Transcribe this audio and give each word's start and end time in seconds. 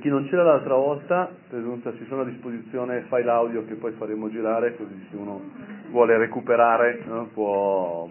chi 0.00 0.08
non 0.08 0.26
c'era 0.28 0.42
l'altra 0.42 0.74
volta, 0.74 1.30
presunta, 1.48 1.92
ci 1.96 2.04
sono 2.08 2.22
a 2.22 2.24
disposizione 2.24 3.04
file 3.08 3.30
audio 3.30 3.64
che 3.64 3.74
poi 3.74 3.92
faremo 3.92 4.30
girare, 4.30 4.76
così 4.76 5.06
se 5.10 5.16
uno 5.16 5.40
vuole 5.90 6.16
recuperare 6.16 7.02
no, 7.06 7.28
può, 7.32 8.08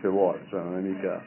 se 0.00 0.08
vuole, 0.08 0.40
cioè 0.48 0.62
non 0.62 0.76
è 0.76 0.80
mica... 0.80 1.22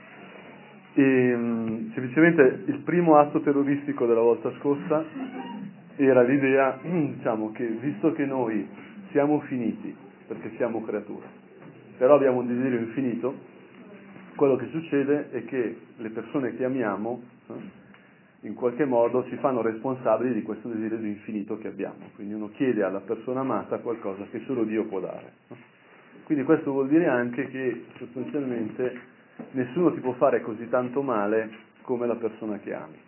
E, 0.94 1.04
ehm, 1.04 1.94
semplicemente 1.94 2.64
il 2.66 2.80
primo 2.80 3.18
atto 3.18 3.40
terroristico 3.42 4.06
della 4.06 4.22
volta 4.22 4.52
scorsa 4.60 5.04
era 5.96 6.22
l'idea, 6.22 6.80
diciamo, 6.84 7.52
che 7.52 7.66
visto 7.66 8.12
che 8.14 8.26
noi 8.26 8.68
siamo 9.12 9.40
finiti, 9.42 9.96
perché 10.28 10.52
siamo 10.58 10.84
creature, 10.84 11.26
però 11.98 12.16
abbiamo 12.16 12.40
un 12.40 12.48
desiderio 12.48 12.80
infinito, 12.80 13.36
quello 14.36 14.56
che 14.56 14.68
succede 14.72 15.32
è 15.32 15.46
che 15.46 15.78
le 15.96 16.10
persone 16.10 16.56
che 16.56 16.66
amiamo 16.66 17.22
in 18.42 18.54
qualche 18.54 18.86
modo 18.86 19.26
ci 19.30 19.36
fanno 19.38 19.62
responsabili 19.62 20.34
di 20.34 20.44
questo 20.44 20.68
desiderio 20.68 21.08
infinito 21.08 21.58
che 21.58 21.68
abbiamo. 21.68 22.10
Quindi 22.16 22.34
uno 22.34 22.50
chiede 22.52 22.84
alla 22.84 23.00
persona 23.00 23.40
amata 23.40 23.80
qualcosa 23.80 24.26
che 24.30 24.42
solo 24.46 24.64
Dio 24.64 24.86
può 24.86 25.00
dare. 25.00 25.34
Quindi 26.26 26.44
questo 26.44 26.72
vuol 26.72 26.88
dire 26.88 27.08
anche 27.08 27.48
che 27.48 27.86
sostanzialmente 27.98 29.00
nessuno 29.52 29.94
ti 29.94 30.00
può 30.00 30.14
fare 30.14 30.42
così 30.42 30.68
tanto 30.70 31.02
male 31.02 31.50
come 31.82 32.06
la 32.06 32.16
persona 32.16 32.60
che 32.60 32.74
ami. 32.74 33.00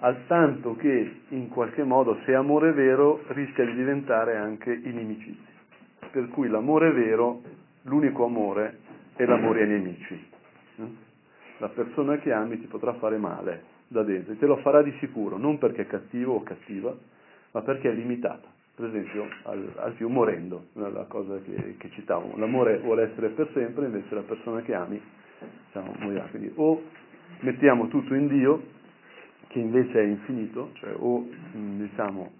Al 0.00 0.26
tanto 0.26 0.76
che 0.76 1.20
in 1.28 1.48
qualche 1.48 1.84
modo 1.84 2.18
se 2.24 2.34
amore 2.34 2.72
vero 2.72 3.22
rischia 3.28 3.64
di 3.64 3.74
diventare 3.74 4.36
anche 4.36 4.72
inimicizia. 4.72 5.50
Per 6.10 6.28
cui 6.28 6.48
l'amore 6.48 6.92
vero, 6.92 7.40
l'unico 7.82 8.24
amore, 8.24 8.78
è 9.14 9.24
l'amore 9.24 9.62
ai 9.62 9.68
nemici. 9.68 10.30
La 11.58 11.68
persona 11.68 12.18
che 12.18 12.32
ami 12.32 12.60
ti 12.60 12.66
potrà 12.66 12.92
fare 12.94 13.16
male, 13.16 13.71
da 13.92 14.02
dentro 14.02 14.32
e 14.32 14.38
te 14.38 14.46
lo 14.46 14.56
farà 14.56 14.82
di 14.82 14.92
sicuro, 14.98 15.36
non 15.36 15.58
perché 15.58 15.82
è 15.82 15.86
cattivo 15.86 16.34
o 16.34 16.42
cattiva, 16.42 16.94
ma 17.52 17.62
perché 17.62 17.90
è 17.90 17.94
limitata. 17.94 18.48
Per 18.74 18.86
esempio 18.86 19.28
al, 19.44 19.70
al 19.76 19.92
più 19.92 20.08
morendo, 20.08 20.68
la 20.72 21.04
cosa 21.06 21.38
che, 21.42 21.76
che 21.76 21.90
citavo, 21.90 22.32
l'amore 22.36 22.78
vuole 22.78 23.10
essere 23.10 23.28
per 23.28 23.50
sempre, 23.52 23.84
invece 23.84 24.14
la 24.14 24.22
persona 24.22 24.62
che 24.62 24.74
ami 24.74 25.00
diciamo, 25.66 25.94
morirà. 25.98 26.24
Quindi 26.30 26.50
o 26.54 26.82
mettiamo 27.40 27.88
tutto 27.88 28.14
in 28.14 28.28
Dio, 28.28 28.62
che 29.48 29.58
invece 29.58 30.00
è 30.00 30.04
infinito, 30.04 30.70
cioè 30.74 30.94
o 30.96 31.28
diciamo, 31.52 32.32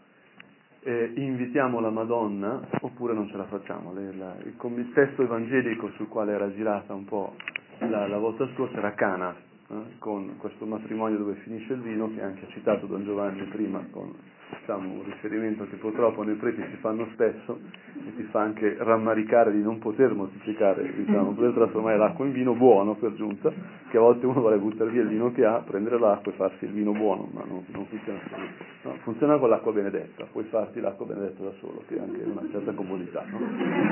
eh, 0.84 1.12
invitiamo 1.14 1.80
la 1.80 1.90
Madonna 1.90 2.60
oppure 2.80 3.12
non 3.12 3.28
ce 3.28 3.36
la 3.36 3.44
facciamo. 3.44 3.92
Le, 3.92 4.14
la, 4.14 4.34
il, 4.42 4.54
il, 4.78 4.92
testo 4.94 5.22
evangelico 5.22 5.90
sul 5.92 6.08
quale 6.08 6.32
era 6.32 6.50
girata 6.52 6.94
un 6.94 7.04
po' 7.04 7.34
la, 7.78 8.06
la 8.08 8.18
volta 8.18 8.48
scorsa 8.54 8.78
era 8.78 8.94
Cana, 8.94 9.34
eh, 9.72 9.98
con 9.98 10.36
questo 10.36 10.66
matrimonio 10.66 11.16
dove 11.16 11.34
finisce 11.44 11.72
il 11.72 11.80
vino, 11.80 12.12
che 12.12 12.20
anche 12.20 12.44
ha 12.44 12.48
citato 12.48 12.84
Don 12.86 13.04
Giovanni 13.04 13.42
prima, 13.44 13.82
con 13.90 14.12
diciamo, 14.58 14.92
un 14.92 15.04
riferimento 15.04 15.66
che 15.66 15.76
purtroppo 15.76 16.22
nei 16.22 16.34
preti 16.34 16.62
si 16.68 16.76
fanno 16.76 17.08
spesso 17.12 17.58
e 17.96 18.14
ti 18.16 18.22
fa 18.24 18.40
anche 18.40 18.76
rammaricare 18.78 19.50
di 19.50 19.62
non 19.62 19.78
poter 19.78 20.12
moltiplicare, 20.12 20.92
diciamo, 20.94 21.32
poter 21.32 21.52
trasformare 21.52 21.96
l'acqua 21.96 22.26
in 22.26 22.32
vino 22.32 22.54
buono 22.54 22.96
per 22.96 23.14
giunta, 23.14 23.50
che 23.88 23.96
a 23.96 24.00
volte 24.00 24.26
uno 24.26 24.40
vuole 24.40 24.58
buttare 24.58 24.90
via 24.90 25.02
il 25.02 25.08
vino 25.08 25.32
che 25.32 25.42
ha, 25.44 25.62
prendere 25.64 25.98
l'acqua 25.98 26.30
e 26.32 26.34
farsi 26.34 26.66
il 26.66 26.72
vino 26.72 26.92
buono, 26.92 27.30
ma 27.32 27.42
non, 27.46 27.64
non 27.68 27.86
funziona 27.86 28.20
così. 28.28 28.48
No, 28.82 28.94
funziona 29.04 29.38
con 29.38 29.48
l'acqua 29.48 29.72
benedetta, 29.72 30.26
puoi 30.30 30.44
farti 30.44 30.80
l'acqua 30.80 31.06
benedetta 31.06 31.44
da 31.44 31.52
solo, 31.60 31.82
che 31.86 31.96
è 31.96 32.00
anche 32.00 32.22
una 32.22 32.46
certa 32.50 32.72
comodità, 32.72 33.24
no? 33.30 33.38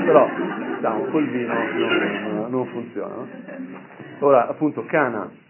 però 0.04 0.28
diciamo, 0.74 1.04
col 1.06 1.26
vino 1.26 1.54
non, 1.54 2.32
non, 2.32 2.50
non 2.50 2.66
funziona. 2.66 3.14
No? 3.14 3.26
Ora, 4.18 4.46
appunto, 4.46 4.84
Cana 4.84 5.48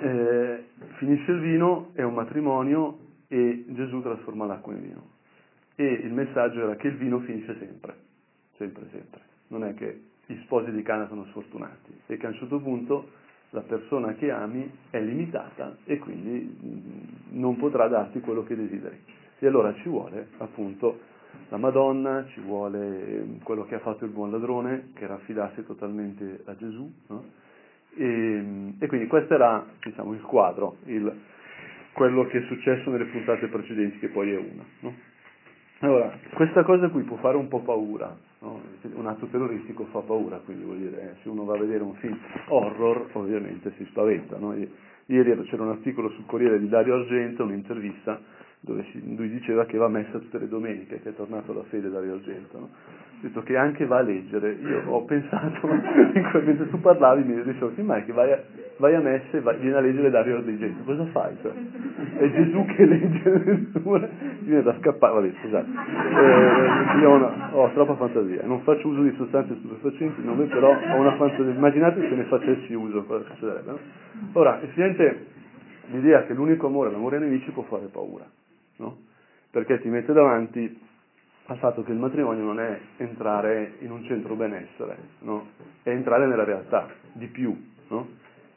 eh, 0.00 0.64
finisce 0.96 1.30
il 1.32 1.40
vino, 1.40 1.90
è 1.94 2.02
un 2.02 2.14
matrimonio 2.14 2.98
e 3.28 3.64
Gesù 3.68 4.00
trasforma 4.00 4.46
l'acqua 4.46 4.72
in 4.72 4.82
vino. 4.82 5.02
E 5.74 5.84
il 5.84 6.12
messaggio 6.12 6.62
era 6.62 6.76
che 6.76 6.88
il 6.88 6.96
vino 6.96 7.20
finisce 7.20 7.56
sempre, 7.58 7.94
sempre, 8.56 8.86
sempre. 8.90 9.20
Non 9.48 9.64
è 9.64 9.74
che 9.74 10.02
gli 10.26 10.36
sposi 10.42 10.70
di 10.72 10.82
Cana 10.82 11.06
sono 11.06 11.24
sfortunati, 11.26 12.00
è 12.06 12.16
che 12.16 12.26
a 12.26 12.30
un 12.30 12.34
certo 12.34 12.60
punto 12.60 13.10
la 13.50 13.62
persona 13.62 14.14
che 14.14 14.30
ami 14.30 14.70
è 14.90 15.00
limitata 15.00 15.76
e 15.84 15.98
quindi 15.98 17.24
non 17.30 17.56
potrà 17.56 17.88
darti 17.88 18.20
quello 18.20 18.44
che 18.44 18.56
desideri. 18.56 19.00
E 19.38 19.46
allora 19.46 19.72
ci 19.74 19.88
vuole 19.88 20.28
appunto 20.38 20.98
la 21.48 21.56
Madonna, 21.56 22.26
ci 22.28 22.40
vuole 22.40 23.38
quello 23.42 23.64
che 23.64 23.76
ha 23.76 23.80
fatto 23.80 24.04
il 24.04 24.10
buon 24.10 24.30
ladrone, 24.30 24.90
che 24.94 25.06
raffidasse 25.06 25.64
totalmente 25.64 26.42
a 26.44 26.56
Gesù. 26.56 26.92
No? 27.06 27.24
E, 27.98 28.74
e, 28.78 28.86
quindi 28.86 29.08
questo 29.08 29.34
era 29.34 29.66
diciamo, 29.82 30.12
il 30.12 30.20
quadro, 30.20 30.76
il, 30.84 31.12
quello 31.92 32.26
che 32.26 32.38
è 32.38 32.42
successo 32.46 32.90
nelle 32.90 33.06
puntate 33.06 33.48
precedenti, 33.48 33.98
che 33.98 34.08
poi 34.08 34.32
è 34.32 34.36
una. 34.36 34.64
No? 34.80 34.94
Allora, 35.80 36.16
questa 36.34 36.62
cosa 36.62 36.88
qui 36.90 37.02
può 37.02 37.16
fare 37.16 37.36
un 37.36 37.48
po' 37.48 37.60
paura, 37.60 38.16
no? 38.38 38.60
un 38.94 39.06
atto 39.06 39.26
terroristico 39.26 39.86
fa 39.86 39.98
paura, 40.00 40.36
quindi 40.44 40.62
vuol 40.62 40.78
dire, 40.78 41.02
eh, 41.02 41.14
se 41.22 41.28
uno 41.28 41.44
va 41.44 41.54
a 41.54 41.58
vedere 41.58 41.82
un 41.82 41.94
film 41.94 42.16
horror 42.46 43.08
ovviamente 43.14 43.72
si 43.76 43.84
spaventa. 43.86 44.38
No? 44.38 44.54
Ieri 45.06 45.42
c'era 45.44 45.64
un 45.64 45.70
articolo 45.70 46.10
sul 46.10 46.26
Corriere 46.26 46.60
di 46.60 46.68
Dario 46.68 46.94
Argento, 46.94 47.42
un'intervista, 47.42 48.20
dove 48.60 48.84
lui 48.92 49.30
diceva 49.30 49.64
che 49.66 49.78
va 49.78 49.88
messa 49.88 50.18
tutte 50.18 50.38
le 50.38 50.48
domeniche, 50.48 51.00
che 51.00 51.10
è 51.10 51.14
tornato 51.14 51.52
alla 51.52 51.62
fede 51.64 51.90
Dario 51.90 52.14
Argento. 52.14 52.58
No? 52.58 52.68
Detto 53.20 53.42
che 53.42 53.56
anche 53.56 53.84
va 53.86 53.98
a 53.98 54.02
leggere. 54.02 54.52
Io 54.52 54.82
ho 54.86 55.04
pensato, 55.04 55.66
mentre 55.66 56.68
tu 56.68 56.80
parlavi 56.80 57.22
mi 57.24 57.42
dicevo, 57.42 57.72
sì, 57.74 57.84
è 57.84 58.04
che 58.04 58.12
vai 58.12 58.32
a, 58.32 58.42
vai 58.76 58.94
a 58.94 59.00
messa 59.00 59.36
e 59.36 59.40
vai, 59.40 59.58
vieni 59.58 59.76
a 59.76 59.80
leggere 59.80 60.10
Dario 60.10 60.36
Argento, 60.36 60.84
cosa 60.84 61.04
fai? 61.06 61.36
Cioè, 61.42 61.52
è 62.18 62.30
Gesù 62.30 62.64
che 62.66 62.84
legge 62.84 63.30
le 63.30 63.44
letture, 63.44 64.10
viene 64.40 64.62
da 64.62 64.76
scappare, 64.78 65.14
vabbè 65.14 65.32
scusate, 65.40 65.68
eh, 65.68 66.98
io 67.00 67.10
ho, 67.10 67.14
una, 67.14 67.50
ho, 67.54 67.72
troppa 67.72 67.96
fantasia, 67.96 68.42
non 68.44 68.60
faccio 68.62 68.88
uso 68.88 69.02
di 69.02 69.14
sostanze 69.16 69.56
stupefacenti, 69.56 70.22
non 70.22 70.36
però 70.48 70.70
ho 70.70 70.96
una 70.96 71.16
fantasia, 71.16 71.52
immaginate 71.52 72.08
se 72.08 72.14
ne 72.14 72.24
facessi 72.24 72.72
uso, 72.74 73.04
cosa 73.04 73.24
succederebbe, 73.24 73.70
no? 73.70 73.78
Ora, 74.34 74.60
effettivamente 74.62 75.26
l'idea 75.90 76.24
che 76.24 76.34
l'unico 76.34 76.66
amore, 76.68 76.90
l'amore 76.90 77.16
ai 77.16 77.22
nemici 77.22 77.50
può 77.50 77.62
fare 77.64 77.86
paura 77.86 78.26
no? 78.78 78.96
perché 79.50 79.80
ti 79.80 79.88
mette 79.88 80.12
davanti 80.12 80.86
al 81.46 81.58
fatto 81.58 81.82
che 81.82 81.92
il 81.92 81.98
matrimonio 81.98 82.44
non 82.44 82.60
è 82.60 82.78
entrare 82.98 83.74
in 83.80 83.90
un 83.90 84.04
centro 84.04 84.34
benessere, 84.34 84.96
no? 85.20 85.46
è 85.82 85.90
entrare 85.90 86.26
nella 86.26 86.44
realtà, 86.44 86.88
di 87.12 87.26
più, 87.26 87.56
no? 87.88 88.08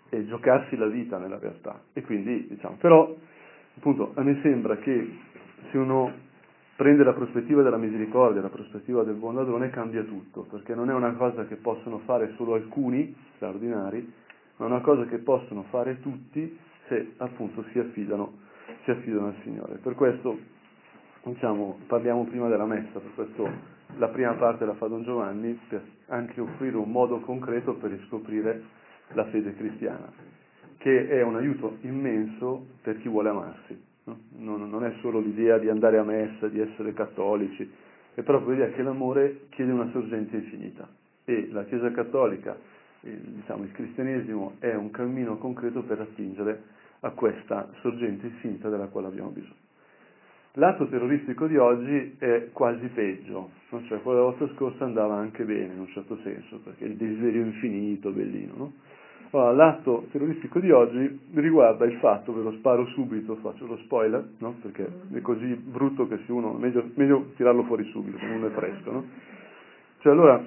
e 0.09 0.25
giocarsi 0.27 0.75
la 0.75 0.87
vita 0.87 1.17
nella 1.17 1.39
realtà. 1.39 1.79
E 1.93 2.01
quindi, 2.01 2.47
diciamo, 2.49 2.75
però, 2.79 3.15
appunto, 3.77 4.11
a 4.15 4.23
me 4.23 4.39
sembra 4.41 4.75
che 4.77 5.17
se 5.69 5.77
uno 5.77 6.11
prende 6.75 7.03
la 7.03 7.13
prospettiva 7.13 7.61
della 7.61 7.77
misericordia, 7.77 8.41
la 8.41 8.49
prospettiva 8.49 9.03
del 9.03 9.15
buon 9.15 9.35
ladrone, 9.35 9.69
cambia 9.69 10.03
tutto, 10.03 10.47
perché 10.49 10.75
non 10.75 10.89
è 10.89 10.93
una 10.93 11.13
cosa 11.13 11.45
che 11.45 11.55
possono 11.55 11.99
fare 11.99 12.33
solo 12.35 12.55
alcuni 12.55 13.15
straordinari, 13.35 14.11
ma 14.57 14.65
una 14.65 14.81
cosa 14.81 15.05
che 15.05 15.19
possono 15.19 15.63
fare 15.69 16.01
tutti 16.01 16.57
se 16.88 17.13
appunto 17.17 17.63
si 17.71 17.79
affidano 17.79 18.49
si 18.84 18.92
affidano 18.92 19.28
al 19.28 19.36
Signore. 19.44 19.75
Per 19.75 19.96
questo 19.96 20.38
diciamo, 21.24 21.80
parliamo 21.88 22.25
prima 22.25 22.47
della 22.47 22.66
messa, 22.66 23.00
per 23.00 23.14
questo 23.14 23.50
la 23.97 24.08
prima 24.08 24.34
parte 24.34 24.66
la 24.66 24.74
fa 24.74 24.88
Don 24.88 25.03
Giovanni, 25.03 25.59
per 25.68 25.84
anche 26.08 26.42
offrire 26.42 26.78
un 26.78 26.90
modo 26.90 27.19
concreto 27.19 27.75
per 27.75 27.92
riscoprire 27.92 28.64
la 29.14 29.25
fede 29.25 29.53
cristiana, 29.56 30.12
che 30.78 31.09
è 31.09 31.22
un 31.22 31.36
aiuto 31.36 31.78
immenso 31.81 32.66
per 32.81 33.00
chi 33.00 33.09
vuole 33.09 33.30
amarsi. 33.30 33.90
No? 34.06 34.18
Non, 34.38 34.69
non, 34.69 34.84
è 34.84 34.94
solo 35.02 35.19
l'idea 35.19 35.58
di 35.58 35.69
andare 35.69 35.98
a 35.98 36.03
messa, 36.03 36.48
di 36.48 36.59
essere 36.59 36.94
cattolici, 36.94 37.69
è 38.13 38.22
proprio 38.24 38.52
l'idea 38.52 38.69
che 38.69 38.81
l'amore 38.81 39.48
chiede 39.50 39.72
una 39.72 39.90
sorgente 39.92 40.38
infinita 40.38 40.88
e 41.24 41.50
la 41.52 41.66
Chiesa 41.66 41.92
cattolica, 41.92 42.58
il, 43.02 43.18
diciamo, 43.19 43.63
il 43.63 43.72
cristianesimo 43.72 44.56
è 44.59 44.74
un 44.74 44.90
cammino 44.90 45.38
concreto 45.38 45.84
per 45.84 46.02
attingere 46.02 46.80
a 47.01 47.09
questa 47.12 47.69
sorgente 47.81 48.28
infinita 48.28 48.69
della 48.69 48.88
quale 48.88 49.07
abbiamo 49.07 49.29
bisogno. 49.29 49.59
L'atto 50.56 50.86
terroristico 50.88 51.48
di 51.48 51.56
oggi 51.56 52.15
è 52.19 52.50
quasi 52.51 52.88
peggio, 52.88 53.51
no? 53.69 53.81
cioè 53.83 54.01
quello 54.01 54.19
della 54.19 54.31
volta 54.31 54.53
scorsa 54.56 54.83
andava 54.83 55.15
anche 55.15 55.45
bene 55.45 55.74
in 55.74 55.80
un 55.80 55.88
certo 55.88 56.18
senso, 56.24 56.59
perché 56.62 56.83
il 56.83 56.98
desiderio 56.98 57.45
infinito, 57.45 58.12
bellino. 58.12 58.53
No? 58.57 58.74
Allora, 59.31 59.53
l'atto 59.53 60.07
terroristico 60.12 60.59
di 60.59 60.69
oggi 60.69 61.21
riguarda 61.36 61.86
il 61.86 61.98
fatto, 62.00 62.33
ve 62.33 62.42
lo 62.42 62.51
sparo 62.57 62.86
subito, 62.88 63.36
faccio 63.38 63.65
lo 63.65 63.77
spoiler, 63.77 64.27
no? 64.39 64.56
perché 64.62 64.92
è 65.13 65.21
così 65.21 65.56
brutto 65.56 66.06
che 66.09 66.19
se 66.25 66.31
uno, 66.33 66.51
meglio, 66.51 66.89
meglio 66.95 67.31
tirarlo 67.38 67.63
fuori 67.63 67.86
subito, 67.86 68.18
se 68.18 68.25
non 68.25 68.44
è 68.44 68.50
fresco. 68.50 68.92
No? 68.92 69.06
Cioè 70.00 70.12
allora, 70.12 70.44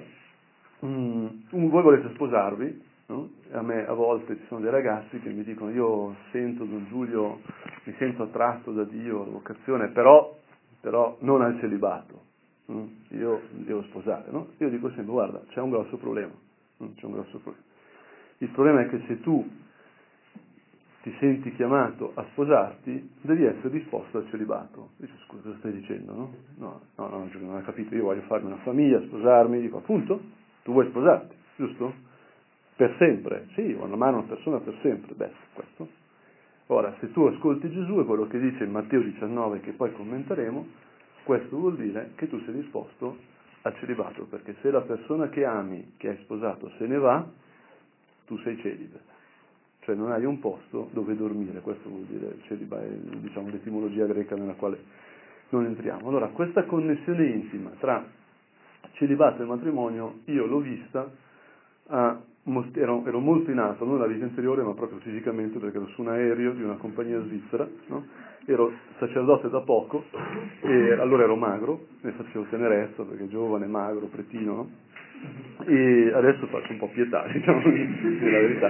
mm, 0.85 1.27
voi 1.49 1.81
volete 1.81 2.09
sposarvi, 2.13 2.83
No? 3.07 3.29
A 3.51 3.61
me 3.61 3.85
a 3.85 3.93
volte 3.93 4.35
ci 4.35 4.45
sono 4.47 4.61
dei 4.61 4.71
ragazzi 4.71 5.19
che 5.19 5.29
mi 5.29 5.43
dicono 5.43 5.69
io 5.71 6.15
sento 6.31 6.63
Don 6.63 6.87
Giulio, 6.87 7.39
mi 7.83 7.93
sento 7.97 8.23
attratto 8.23 8.71
da 8.71 8.83
Dio, 8.83 9.23
la 9.25 9.31
vocazione, 9.31 9.89
però, 9.89 10.35
però 10.81 11.15
non 11.19 11.41
al 11.41 11.59
celibato, 11.59 12.21
no? 12.65 12.89
io 13.09 13.41
devo 13.51 13.83
sposare. 13.83 14.31
No? 14.31 14.47
Io 14.57 14.69
dico 14.69 14.89
sempre 14.89 15.11
guarda, 15.11 15.41
c'è 15.49 15.61
un 15.61 15.69
grosso 15.69 15.97
problema, 15.97 16.33
c'è 16.77 17.05
un 17.05 17.11
grosso 17.11 17.37
problema. 17.37 17.63
Il 18.39 18.49
problema 18.49 18.81
è 18.81 18.89
che 18.89 19.03
se 19.07 19.21
tu 19.21 19.47
ti 21.03 21.15
senti 21.19 21.53
chiamato 21.53 22.13
a 22.15 22.25
sposarti, 22.31 23.11
devi 23.21 23.45
essere 23.45 23.69
disposto 23.69 24.17
al 24.17 24.27
celibato. 24.29 24.89
Dice, 24.97 25.13
scusa, 25.27 25.43
cosa 25.43 25.57
stai 25.59 25.73
dicendo, 25.73 26.13
no? 26.15 26.33
No, 26.57 26.81
no, 26.95 27.07
no, 27.07 27.29
non 27.31 27.55
ho 27.57 27.61
capito, 27.61 27.93
io 27.93 28.05
voglio 28.05 28.23
farmi 28.23 28.47
una 28.47 28.61
famiglia, 28.63 28.99
sposarmi, 29.01 29.61
dico, 29.61 29.77
appunto, 29.77 30.19
tu 30.63 30.71
vuoi 30.71 30.87
sposarti, 30.87 31.35
giusto? 31.57 32.04
Per 32.75 32.95
sempre, 32.97 33.47
sì, 33.53 33.73
vuoi 33.73 33.91
amare 33.91 34.15
una 34.17 34.25
persona 34.27 34.59
per 34.59 34.77
sempre, 34.81 35.13
beh, 35.13 35.31
questo. 35.53 35.87
Ora, 36.67 36.93
se 36.99 37.11
tu 37.11 37.23
ascolti 37.23 37.71
Gesù 37.71 37.99
e 37.99 38.05
quello 38.05 38.27
che 38.27 38.39
dice 38.39 38.63
in 38.63 38.71
Matteo 38.71 39.01
19, 39.01 39.61
che 39.61 39.71
poi 39.71 39.93
commenteremo, 39.93 40.67
questo 41.23 41.57
vuol 41.57 41.77
dire 41.77 42.11
che 42.15 42.27
tu 42.27 42.39
sei 42.43 42.53
disposto 42.55 43.17
al 43.61 43.75
celibato, 43.77 44.25
perché 44.25 44.55
se 44.61 44.71
la 44.71 44.81
persona 44.81 45.29
che 45.29 45.45
ami, 45.45 45.93
che 45.97 46.09
hai 46.09 46.17
sposato, 46.23 46.71
se 46.77 46.85
ne 46.85 46.97
va, 46.97 47.25
tu 48.25 48.37
sei 48.39 48.57
celibe 48.59 49.13
cioè 49.85 49.95
non 49.95 50.11
hai 50.11 50.25
un 50.25 50.39
posto 50.39 50.89
dove 50.91 51.15
dormire, 51.15 51.61
questo 51.61 51.87
vuol 51.87 52.05
dire, 52.05 52.39
cioè, 52.47 52.57
diciamo, 52.57 53.49
l'etimologia 53.49 54.05
greca 54.07 54.35
nella 54.35 54.55
quale 54.55 54.83
non 55.49 55.65
entriamo. 55.65 56.09
Allora, 56.09 56.27
questa 56.29 56.63
connessione 56.63 57.27
intima 57.27 57.69
tra 57.79 58.03
celibato 58.93 59.43
e 59.43 59.45
matrimonio 59.45 60.21
io 60.25 60.47
l'ho 60.47 60.59
vista, 60.59 61.07
a, 61.87 62.19
ero, 62.75 63.03
ero, 63.05 63.19
molto 63.19 63.49
in 63.49 63.57
alto, 63.57 63.85
non 63.85 63.95
nella 63.95 64.07
vita 64.07 64.25
interiore, 64.25 64.61
ma 64.61 64.73
proprio 64.73 64.99
fisicamente, 64.99 65.57
perché 65.57 65.77
ero 65.77 65.87
su 65.87 66.01
un 66.01 66.09
aereo 66.09 66.51
di 66.51 66.61
una 66.61 66.75
compagnia 66.75 67.19
svizzera, 67.21 67.67
no? 67.87 68.05
ero 68.45 68.71
sacerdote 68.99 69.49
da 69.49 69.61
poco, 69.61 70.05
e 70.61 70.93
allora 70.93 71.23
ero 71.23 71.35
magro, 71.35 71.87
ne 72.01 72.11
facevo 72.11 72.45
tenerezza, 72.49 73.03
perché 73.03 73.27
giovane, 73.27 73.65
magro, 73.65 74.05
pretino, 74.07 74.53
no? 74.53 74.69
e 75.65 76.11
adesso 76.13 76.45
faccio 76.47 76.71
un 76.71 76.77
po' 76.77 76.89
pietà, 76.89 77.25
diciamo, 77.33 77.61
la 77.61 78.39
verità. 78.39 78.69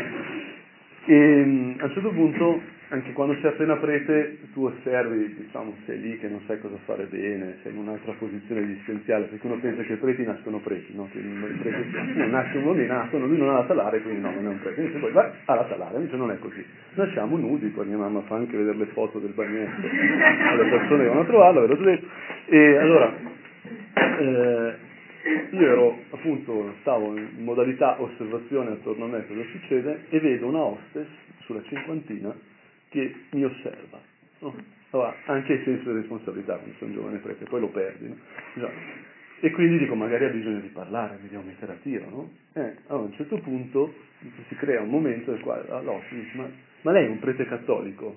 E 1.07 1.43
mm, 1.45 1.79
a 1.79 1.85
un 1.85 1.91
certo 1.91 2.09
punto, 2.09 2.61
anche 2.89 3.13
quando 3.13 3.35
sei 3.41 3.49
appena 3.49 3.75
prete, 3.77 4.37
tu 4.53 4.65
osservi, 4.65 5.35
diciamo, 5.35 5.73
sei 5.85 5.99
lì 5.99 6.19
che 6.19 6.27
non 6.27 6.41
sai 6.45 6.59
cosa 6.59 6.75
fare 6.85 7.05
bene, 7.05 7.57
sei 7.63 7.71
in 7.71 7.79
un'altra 7.79 8.13
posizione 8.13 8.61
esistenziale, 8.61 9.25
perché 9.25 9.47
uno 9.47 9.57
pensa 9.57 9.81
che 9.81 9.93
i 9.93 9.97
preti 9.97 10.23
nascono 10.23 10.59
preti, 10.59 10.93
no? 10.95 11.07
Che 11.11 11.17
i 11.17 11.57
preti 11.61 12.17
non 12.17 12.29
nascono 12.29 12.73
lì, 12.73 12.85
nascono, 12.85 13.25
lui 13.25 13.37
non 13.37 13.49
ha 13.49 13.59
la 13.59 13.65
talare, 13.65 14.01
quindi 14.01 14.21
no, 14.21 14.31
non 14.31 14.45
è 14.45 14.49
un 14.49 14.59
prete. 14.59 14.81
Invece 14.81 14.99
poi 14.99 15.11
vai 15.11 15.31
alla 15.45 15.63
talare, 15.63 15.97
invece 15.97 16.15
non 16.15 16.31
è 16.31 16.37
così. 16.37 16.63
Nasciamo 16.93 17.37
nudi, 17.37 17.67
poi 17.69 17.87
mia 17.87 17.97
mamma 17.97 18.21
fa 18.21 18.35
anche 18.35 18.55
vedere 18.55 18.77
le 18.77 18.85
foto 18.87 19.17
del 19.19 19.31
bagnetto 19.31 19.81
alle 19.81 20.69
persone 20.69 21.03
che 21.03 21.09
vanno 21.09 21.21
a 21.21 21.25
trovarlo, 21.25 21.67
vedo 21.67 22.01
E 22.47 22.77
allora, 22.77 23.13
eh, 24.19 24.73
io 25.49 25.67
ero 25.67 25.97
appunto, 26.11 26.75
stavo 26.81 27.17
in 27.17 27.43
modalità 27.43 27.99
osservazione 27.99 28.73
attorno 28.73 29.05
a 29.05 29.07
me 29.07 29.25
cosa 29.25 29.41
succede 29.51 30.05
e 30.09 30.19
vedo 30.19 30.47
una 30.47 30.59
hostess 30.59 31.07
sulla 31.39 31.63
cinquantina 31.63 32.53
che 32.95 33.13
mi 33.31 33.43
osserva. 33.43 33.99
No? 34.39 34.55
Allora, 34.91 35.13
anche 35.25 35.53
il 35.53 35.63
senso 35.63 35.91
di 35.91 35.99
responsabilità 35.99 36.55
quando 36.55 36.75
sono 36.77 36.93
giovane 36.93 37.17
perché 37.17 37.43
poi 37.43 37.59
lo 37.59 37.67
perdi. 37.67 38.07
No? 38.53 38.69
E 39.41 39.51
quindi 39.51 39.79
dico, 39.79 39.95
magari 39.95 40.25
ha 40.25 40.29
bisogno 40.29 40.61
di 40.61 40.69
parlare, 40.69 41.19
devo 41.27 41.43
mettere 41.43 41.73
a 41.73 41.75
tiro, 41.81 42.09
no? 42.09 42.31
Eh, 42.53 42.75
allora 42.87 43.03
a 43.03 43.07
un 43.07 43.13
certo 43.13 43.37
punto 43.39 43.93
si 44.47 44.55
crea 44.55 44.81
un 44.81 44.89
momento 44.89 45.31
nel 45.31 45.41
quale 45.41 45.63
dice, 46.09 46.37
ma, 46.37 46.47
ma 46.81 46.91
lei 46.91 47.05
è 47.05 47.09
un 47.09 47.19
prete 47.19 47.45
cattolico? 47.45 48.05
Ho 48.05 48.15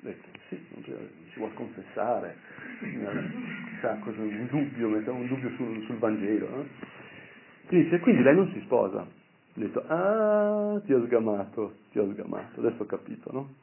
detto, 0.00 0.28
sì, 0.48 0.60
si 0.82 1.38
vuole 1.38 1.54
confessare, 1.54 2.36
chissà 2.80 3.96
cosa, 4.00 4.20
un 4.20 4.46
dubbio, 4.50 4.88
mettiamo 4.88 5.20
un 5.20 5.28
dubbio 5.28 5.50
sul, 5.56 5.82
sul 5.84 5.96
Vangelo. 5.98 6.48
No? 6.48 6.66
Dice, 7.68 8.00
quindi 8.00 8.22
lei 8.22 8.34
non 8.34 8.50
si 8.52 8.60
sposa. 8.62 8.98
Ho 9.00 9.60
detto, 9.60 9.84
ah, 9.86 10.80
ti 10.84 10.92
ho 10.92 11.04
sgamato, 11.04 11.76
ti 11.92 11.98
ho 12.00 12.10
sgamato, 12.12 12.60
adesso 12.60 12.82
ho 12.82 12.86
capito, 12.86 13.32
no? 13.32 13.54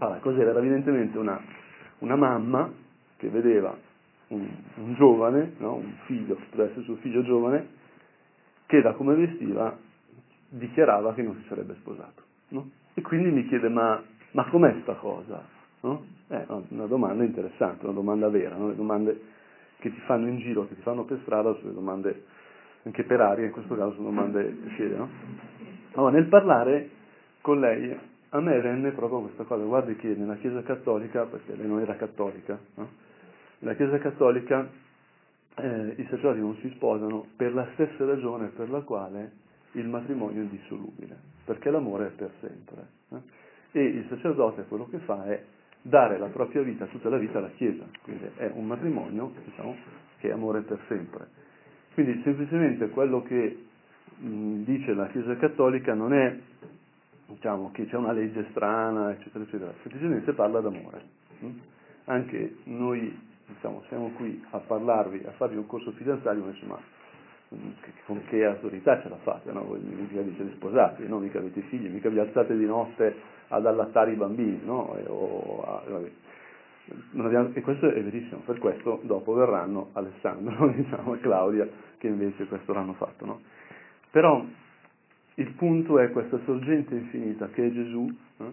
Allora, 0.00 0.18
cos'era? 0.20 0.50
Era 0.50 0.60
evidentemente 0.60 1.18
una, 1.18 1.38
una 1.98 2.16
mamma 2.16 2.72
che 3.16 3.28
vedeva 3.28 3.76
un, 4.28 4.48
un 4.76 4.94
giovane, 4.94 5.52
no? 5.58 5.74
un 5.74 5.92
figlio, 6.06 6.36
poteva 6.36 6.64
essere 6.64 6.82
suo 6.82 6.96
figlio 6.96 7.22
giovane, 7.22 7.66
che 8.64 8.80
da 8.80 8.92
come 8.92 9.14
vestiva 9.14 9.76
dichiarava 10.48 11.12
che 11.12 11.22
non 11.22 11.36
si 11.36 11.44
sarebbe 11.48 11.74
sposato. 11.80 12.22
No? 12.48 12.70
E 12.94 13.02
quindi 13.02 13.30
mi 13.30 13.46
chiede, 13.46 13.68
ma, 13.68 14.02
ma 14.30 14.48
com'è 14.48 14.74
sta 14.80 14.94
cosa? 14.94 15.44
No? 15.80 16.04
È 16.28 16.46
una 16.68 16.86
domanda 16.86 17.22
interessante, 17.22 17.84
una 17.84 17.94
domanda 17.94 18.28
vera, 18.30 18.56
no? 18.56 18.68
le 18.68 18.76
domande 18.76 19.20
che 19.80 19.92
ti 19.92 20.00
fanno 20.06 20.28
in 20.28 20.38
giro, 20.38 20.66
che 20.66 20.76
ti 20.76 20.82
fanno 20.82 21.04
per 21.04 21.18
strada, 21.22 21.54
sono 21.56 21.72
domande 21.72 22.24
anche 22.84 23.04
per 23.04 23.20
aria, 23.20 23.44
in 23.44 23.52
questo 23.52 23.74
caso 23.76 23.92
sono 23.96 24.08
domande 24.08 24.56
serie. 24.76 24.96
No? 24.96 25.08
Allora, 25.92 26.12
nel 26.12 26.26
parlare 26.26 26.88
con 27.42 27.60
lei, 27.60 28.08
a 28.30 28.40
me 28.40 28.60
venne 28.60 28.92
proprio 28.92 29.20
questa 29.22 29.44
cosa, 29.44 29.64
guardi 29.64 29.96
che 29.96 30.14
nella 30.14 30.36
Chiesa 30.36 30.62
Cattolica, 30.62 31.24
perché 31.24 31.56
lei 31.56 31.66
non 31.66 31.80
era 31.80 31.96
cattolica, 31.96 32.58
no? 32.74 32.88
nella 33.58 33.74
Chiesa 33.74 33.98
Cattolica 33.98 34.68
eh, 35.56 35.94
i 35.96 36.04
sacerdoti 36.04 36.38
non 36.38 36.56
si 36.60 36.70
sposano 36.76 37.26
per 37.36 37.52
la 37.52 37.66
stessa 37.74 38.04
ragione 38.04 38.48
per 38.48 38.70
la 38.70 38.80
quale 38.82 39.32
il 39.72 39.88
matrimonio 39.88 40.40
è 40.40 40.44
indissolubile, 40.44 41.16
perché 41.44 41.70
l'amore 41.70 42.06
è 42.06 42.10
per 42.10 42.30
sempre. 42.40 42.86
Eh? 43.10 43.18
E 43.72 43.84
il 43.84 44.06
sacerdote 44.08 44.64
quello 44.68 44.88
che 44.88 44.98
fa 44.98 45.24
è 45.24 45.42
dare 45.82 46.18
la 46.18 46.26
propria 46.26 46.62
vita, 46.62 46.86
tutta 46.86 47.08
la 47.08 47.18
vita 47.18 47.38
alla 47.38 47.50
Chiesa, 47.50 47.84
quindi 48.02 48.28
è 48.36 48.50
un 48.54 48.66
matrimonio 48.66 49.32
diciamo, 49.44 49.76
che 50.18 50.28
è 50.28 50.32
amore 50.32 50.60
per 50.60 50.78
sempre. 50.86 51.28
Quindi 51.94 52.20
semplicemente 52.22 52.88
quello 52.90 53.22
che 53.22 53.64
mh, 54.18 54.62
dice 54.62 54.94
la 54.94 55.08
Chiesa 55.08 55.36
Cattolica 55.36 55.94
non 55.94 56.12
è 56.12 56.38
diciamo, 57.30 57.70
che 57.72 57.86
c'è 57.86 57.96
una 57.96 58.12
legge 58.12 58.46
strana, 58.50 59.12
eccetera, 59.12 59.44
eccetera, 59.44 59.72
semplicemente 59.82 60.32
parla 60.32 60.60
d'amore. 60.60 61.02
Mh? 61.40 61.48
Anche 62.04 62.56
noi 62.64 63.28
diciamo, 63.46 63.82
siamo 63.88 64.10
qui 64.10 64.42
a 64.50 64.58
parlarvi, 64.58 65.22
a 65.26 65.32
farvi 65.32 65.56
un 65.56 65.66
corso 65.66 65.92
fidanzario, 65.92 66.44
ma 66.44 66.50
insomma, 66.50 66.78
con 68.06 68.24
che 68.26 68.44
autorità 68.44 69.00
ce 69.02 69.08
la 69.08 69.16
fate? 69.16 69.52
No? 69.52 69.64
Voi 69.64 69.80
mica 69.80 70.20
vi 70.20 70.34
siete 70.36 70.52
sposati, 70.54 71.06
no? 71.06 71.18
mica 71.18 71.38
avete 71.38 71.60
figli, 71.62 71.88
mica 71.88 72.08
vi 72.08 72.18
alzate 72.18 72.56
di 72.56 72.64
notte 72.64 73.14
ad 73.48 73.66
allattare 73.66 74.12
i 74.12 74.16
bambini, 74.16 74.60
no? 74.64 74.96
e, 74.96 75.04
a, 75.64 75.82
abbiamo, 77.24 77.50
e, 77.52 77.60
questo 77.60 77.88
è 77.88 78.02
verissimo, 78.02 78.42
per 78.44 78.58
questo 78.58 79.00
dopo 79.02 79.32
verranno 79.34 79.90
Alessandro 79.92 80.68
diciamo, 80.74 81.14
e 81.14 81.20
Claudia 81.20 81.68
che 81.98 82.06
invece 82.06 82.46
questo 82.46 82.72
l'hanno 82.72 82.94
fatto. 82.94 83.24
No? 83.24 83.40
Però 84.10 84.44
il 85.34 85.52
punto 85.52 85.98
è 85.98 86.10
questa 86.10 86.38
sorgente 86.44 86.94
infinita 86.94 87.48
che 87.48 87.66
è 87.66 87.70
Gesù, 87.70 88.14
eh, 88.38 88.44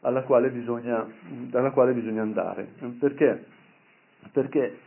alla, 0.00 0.22
quale 0.22 0.50
bisogna, 0.50 1.06
alla 1.52 1.70
quale 1.70 1.92
bisogna 1.92 2.22
andare. 2.22 2.68
Perché? 2.98 3.44
Perché 4.32 4.78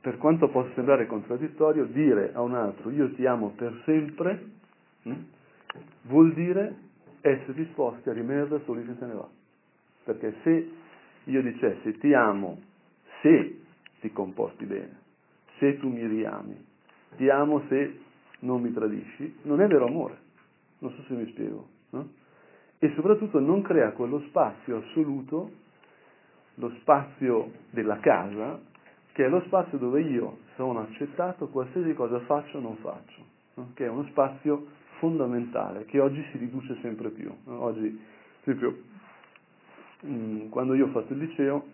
per 0.00 0.18
quanto 0.18 0.48
possa 0.48 0.70
sembrare 0.74 1.06
contraddittorio, 1.06 1.86
dire 1.86 2.32
a 2.34 2.42
un 2.42 2.54
altro 2.54 2.90
io 2.90 3.12
ti 3.14 3.24
amo 3.24 3.50
per 3.56 3.80
sempre 3.84 4.44
hm, 5.02 5.12
vuol 6.02 6.34
dire 6.34 6.76
essere 7.20 7.54
disposti 7.54 8.10
a 8.10 8.12
rimanere 8.12 8.48
da 8.48 8.60
soli 8.64 8.84
se 8.84 8.94
se 8.98 9.06
ne 9.06 9.14
va. 9.14 9.28
Perché 10.04 10.34
se 10.42 10.70
io 11.24 11.42
dicessi 11.42 11.96
ti 11.98 12.12
amo 12.12 12.60
se 13.22 13.60
ti 14.00 14.12
comporti 14.12 14.66
bene, 14.66 14.98
se 15.58 15.78
tu 15.78 15.88
mi 15.88 16.06
riami, 16.06 16.62
ti 17.16 17.30
amo 17.30 17.62
se 17.68 18.00
non 18.40 18.60
mi 18.60 18.72
tradisci, 18.72 19.38
non 19.42 19.62
è 19.62 19.66
vero 19.66 19.86
amore. 19.86 20.23
Non 20.84 20.92
so 20.92 21.02
se 21.04 21.14
mi 21.14 21.26
spiego. 21.30 21.66
No? 21.90 22.08
E 22.78 22.92
soprattutto 22.94 23.40
non 23.40 23.62
crea 23.62 23.92
quello 23.92 24.20
spazio 24.28 24.76
assoluto, 24.76 25.50
lo 26.56 26.70
spazio 26.80 27.52
della 27.70 27.98
casa, 28.00 28.60
che 29.12 29.24
è 29.24 29.28
lo 29.28 29.40
spazio 29.46 29.78
dove 29.78 30.02
io 30.02 30.38
sono 30.56 30.80
accettato 30.80 31.48
qualsiasi 31.48 31.94
cosa 31.94 32.20
faccio 32.20 32.58
o 32.58 32.60
non 32.60 32.76
faccio, 32.76 33.22
no? 33.54 33.70
che 33.72 33.86
è 33.86 33.88
uno 33.88 34.04
spazio 34.10 34.66
fondamentale 34.98 35.86
che 35.86 36.00
oggi 36.00 36.22
si 36.30 36.36
riduce 36.36 36.76
sempre 36.82 37.08
più. 37.08 37.34
Oggi, 37.46 37.98
per 38.42 38.54
esempio, 38.54 38.82
mm, 40.04 40.48
quando 40.50 40.74
io 40.74 40.84
ho 40.84 40.90
fatto 40.90 41.14
il 41.14 41.20
liceo, 41.20 41.64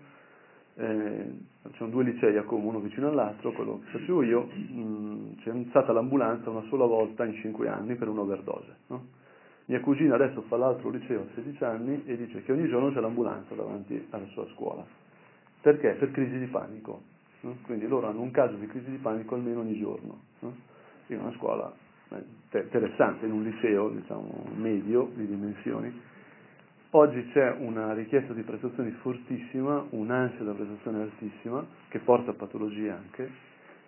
eh, 0.81 1.33
c'erano 1.73 1.91
due 1.91 2.05
licei 2.05 2.37
a 2.37 2.43
Como, 2.43 2.69
uno 2.69 2.81
vicino 2.81 3.09
all'altro, 3.09 3.53
quello 3.53 3.81
che 3.85 3.99
facevo 3.99 4.23
io, 4.23 4.45
mh, 4.45 5.43
c'è 5.43 5.53
stata 5.69 5.93
l'ambulanza 5.93 6.51
una 6.51 6.65
sola 6.69 6.87
volta 6.87 7.25
in 7.25 7.35
cinque 7.35 7.69
anni 7.69 7.95
per 7.97 8.09
un'overdose. 8.09 8.77
No? 8.89 9.07
Mia 9.67 9.81
cugina 9.81 10.15
adesso 10.15 10.43
fa 10.43 10.57
l'altro 10.57 10.91
liceo 10.91 11.21
a 11.21 11.35
16 11.35 11.65
anni 11.65 12.03
e 12.07 12.17
dice 12.17 12.43
che 12.43 12.53
ogni 12.53 12.69
giorno 12.69 12.93
c'è 12.93 13.01
l'ambulanza 13.01 13.55
davanti 13.55 14.07
alla 14.11 14.27
sua 14.29 14.47
scuola. 14.55 14.85
Perché? 15.61 15.93
Per 15.93 16.11
crisi 16.11 16.39
di 16.39 16.47
panico. 16.47 17.03
No? 17.43 17.57
Quindi 17.63 17.87
loro 17.87 18.09
hanno 18.09 18.23
un 18.23 18.31
caso 18.31 18.57
di 18.57 18.67
crisi 18.67 18.91
di 18.91 18.97
panico 18.97 19.35
almeno 19.35 19.61
ogni 19.61 19.79
giorno. 19.79 20.21
No? 20.41 20.55
In 21.09 21.21
una 21.21 21.33
scuola 21.33 21.73
interessante 22.53 23.27
in 23.27 23.33
un 23.33 23.45
liceo 23.45 23.91
diciamo, 23.91 24.47
medio 24.57 25.11
di 25.15 25.27
dimensioni. 25.27 26.09
Oggi 26.93 27.25
c'è 27.31 27.55
una 27.59 27.93
richiesta 27.93 28.33
di 28.33 28.43
prestazioni 28.43 28.91
fortissima, 29.01 29.87
un'ansia 29.91 30.45
da 30.45 30.53
prestazione 30.53 31.03
altissima, 31.03 31.65
che 31.89 32.01
porta 32.01 32.33
a 32.33 32.35
patologie 32.35 32.91
anche, 32.91 33.31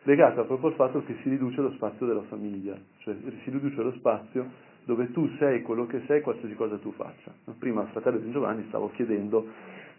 legata 0.05 0.45
proprio 0.45 0.69
al 0.69 0.77
fatto 0.77 1.03
che 1.05 1.17
si 1.21 1.29
riduce 1.29 1.61
lo 1.61 1.73
spazio 1.73 2.07
della 2.07 2.23
famiglia, 2.29 2.77
cioè 2.99 3.17
si 3.43 3.51
riduce 3.51 3.83
lo 3.83 3.91
spazio 3.95 4.47
dove 4.85 5.11
tu 5.11 5.29
sei 5.39 5.63
quello 5.63 5.87
che 5.87 6.03
sei 6.07 6.21
qualsiasi 6.21 6.55
cosa 6.55 6.79
tu 6.79 6.93
faccia. 6.93 7.33
Prima 7.59 7.81
al 7.81 7.89
fratello 7.89 8.19
di 8.19 8.31
Giovanni 8.31 8.65
stavo 8.69 8.91
chiedendo 8.93 9.49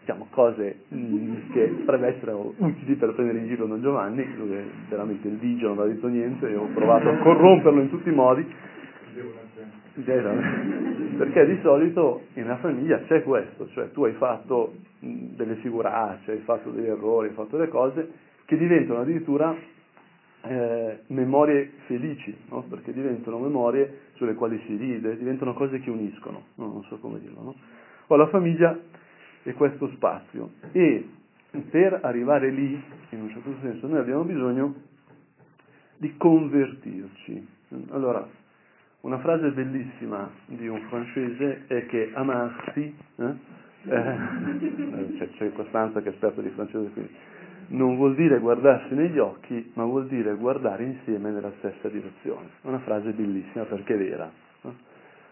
diciamo, 0.00 0.28
cose 0.30 0.84
mm, 0.94 1.50
che 1.52 1.66
potrebbero 1.84 2.14
essere 2.16 2.32
utili 2.32 2.94
per 2.94 3.12
prendere 3.12 3.38
in 3.38 3.48
giro 3.48 3.66
Don 3.66 3.82
Giovanni, 3.82 4.34
dove 4.34 4.64
veramente 4.88 5.28
il 5.28 5.36
vigio 5.36 5.68
non 5.68 5.78
ha 5.80 5.84
detto 5.84 6.08
niente 6.08 6.48
e 6.48 6.56
ho 6.56 6.68
provato 6.72 7.10
a 7.10 7.18
corromperlo 7.18 7.82
in 7.82 7.90
tutti 7.90 8.08
i 8.08 8.14
modi. 8.14 8.46
Perché 11.16 11.46
di 11.46 11.58
solito 11.62 12.22
nella 12.34 12.56
famiglia 12.56 13.00
c'è 13.02 13.22
questo, 13.22 13.68
cioè 13.68 13.92
tu 13.92 14.04
hai 14.04 14.14
fatto 14.14 14.74
delle 14.98 15.56
figuracce, 15.56 16.32
hai 16.32 16.38
fatto 16.38 16.70
degli 16.70 16.86
errori, 16.86 17.28
hai 17.28 17.34
fatto 17.34 17.56
delle 17.56 17.68
cose 17.68 18.10
che 18.44 18.56
diventano 18.56 19.00
addirittura 19.00 19.54
eh, 20.42 20.98
memorie 21.08 21.72
felici, 21.86 22.36
no? 22.50 22.62
perché 22.68 22.92
diventano 22.92 23.38
memorie 23.38 24.00
sulle 24.14 24.34
quali 24.34 24.60
si 24.66 24.76
ride, 24.76 25.16
diventano 25.16 25.54
cose 25.54 25.80
che 25.80 25.90
uniscono, 25.90 26.42
no? 26.56 26.66
non 26.66 26.82
so 26.84 26.98
come 26.98 27.20
dirlo. 27.20 27.42
No? 27.42 27.54
O 28.08 28.16
la 28.16 28.26
famiglia 28.28 28.78
è 29.42 29.52
questo 29.54 29.88
spazio 29.94 30.52
e 30.72 31.08
per 31.70 32.00
arrivare 32.02 32.50
lì, 32.50 32.82
in 33.10 33.20
un 33.20 33.30
certo 33.30 33.54
senso, 33.60 33.86
noi 33.86 33.98
abbiamo 33.98 34.24
bisogno 34.24 34.74
di 35.98 36.16
convertirci. 36.16 37.46
Allora, 37.90 38.26
una 39.04 39.18
frase 39.18 39.50
bellissima 39.50 40.30
di 40.46 40.66
un 40.66 40.80
francese 40.88 41.64
è 41.66 41.84
che 41.86 42.10
amarsi, 42.14 42.94
eh? 43.16 43.34
Eh, 43.86 44.16
c'è, 45.18 45.28
c'è 45.36 45.52
Costanza 45.52 46.00
che 46.00 46.08
è 46.08 46.12
esperto 46.12 46.40
di 46.40 46.48
francese 46.50 46.88
qui, 46.90 47.06
non 47.68 47.96
vuol 47.96 48.14
dire 48.14 48.38
guardarsi 48.38 48.94
negli 48.94 49.18
occhi, 49.18 49.72
ma 49.74 49.84
vuol 49.84 50.06
dire 50.06 50.34
guardare 50.36 50.84
insieme 50.84 51.30
nella 51.30 51.52
stessa 51.58 51.88
direzione. 51.88 52.48
Una 52.62 52.78
frase 52.78 53.12
bellissima 53.12 53.64
perché 53.64 53.94
è 53.94 53.98
vera. 53.98 54.30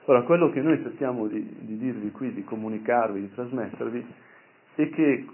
Ora, 0.07 0.23
quello 0.23 0.51
che 0.51 0.61
noi 0.61 0.83
cerchiamo 0.83 1.27
di, 1.27 1.57
di 1.61 1.79
dirvi 1.79 2.11
qui, 2.11 2.35
di 2.35 2.45
comunicarvi, 2.45 3.21
di 3.21 3.33
trasmettervi, 3.33 4.05
è 4.75 4.91
che 4.91 5.27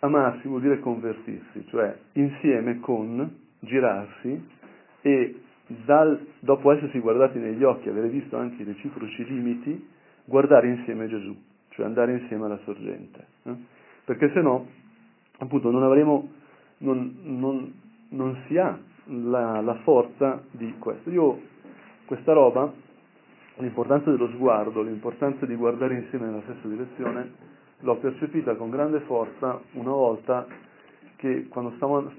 amarsi 0.00 0.48
vuol 0.48 0.60
dire 0.60 0.80
convertirsi, 0.80 1.64
cioè 1.68 1.96
insieme 2.12 2.80
con, 2.80 3.36
girarsi 3.60 4.46
e 5.00 5.42
dal, 5.68 6.26
dopo 6.40 6.72
essersi 6.72 6.98
guardati 6.98 7.38
negli 7.38 7.62
occhi, 7.62 7.88
avere 7.88 8.08
visto 8.08 8.36
anche 8.36 8.62
i 8.62 8.64
reciproci 8.64 9.24
limiti, 9.24 9.88
guardare 10.24 10.68
insieme 10.68 11.08
Gesù, 11.08 11.36
cioè 11.70 11.86
andare 11.86 12.12
insieme 12.12 12.46
alla 12.46 12.58
sorgente. 12.64 13.26
Eh? 13.44 13.54
Perché 14.04 14.30
se 14.32 14.40
no 14.40 14.66
appunto 15.38 15.70
non 15.70 15.82
avremo, 15.82 16.28
non, 16.78 17.16
non, 17.22 17.72
non 18.10 18.42
si 18.46 18.56
ha 18.56 18.78
la, 19.04 19.60
la, 19.60 19.74
forza 19.82 20.42
di 20.50 20.74
questo. 20.78 21.10
Io 21.10 21.40
questa 22.06 22.32
roba, 22.32 22.72
l'importanza 23.56 24.10
dello 24.10 24.28
sguardo, 24.28 24.82
l'importanza 24.82 25.46
di 25.46 25.54
guardare 25.54 25.94
insieme 25.96 26.26
nella 26.26 26.42
stessa 26.42 26.66
direzione, 26.66 27.32
l'ho 27.80 27.96
percepita 27.96 28.54
con 28.56 28.70
grande 28.70 29.00
forza 29.00 29.60
una 29.72 29.90
volta 29.90 30.46
che 31.16 31.46
quando 31.48 31.72
stavo 31.76 32.10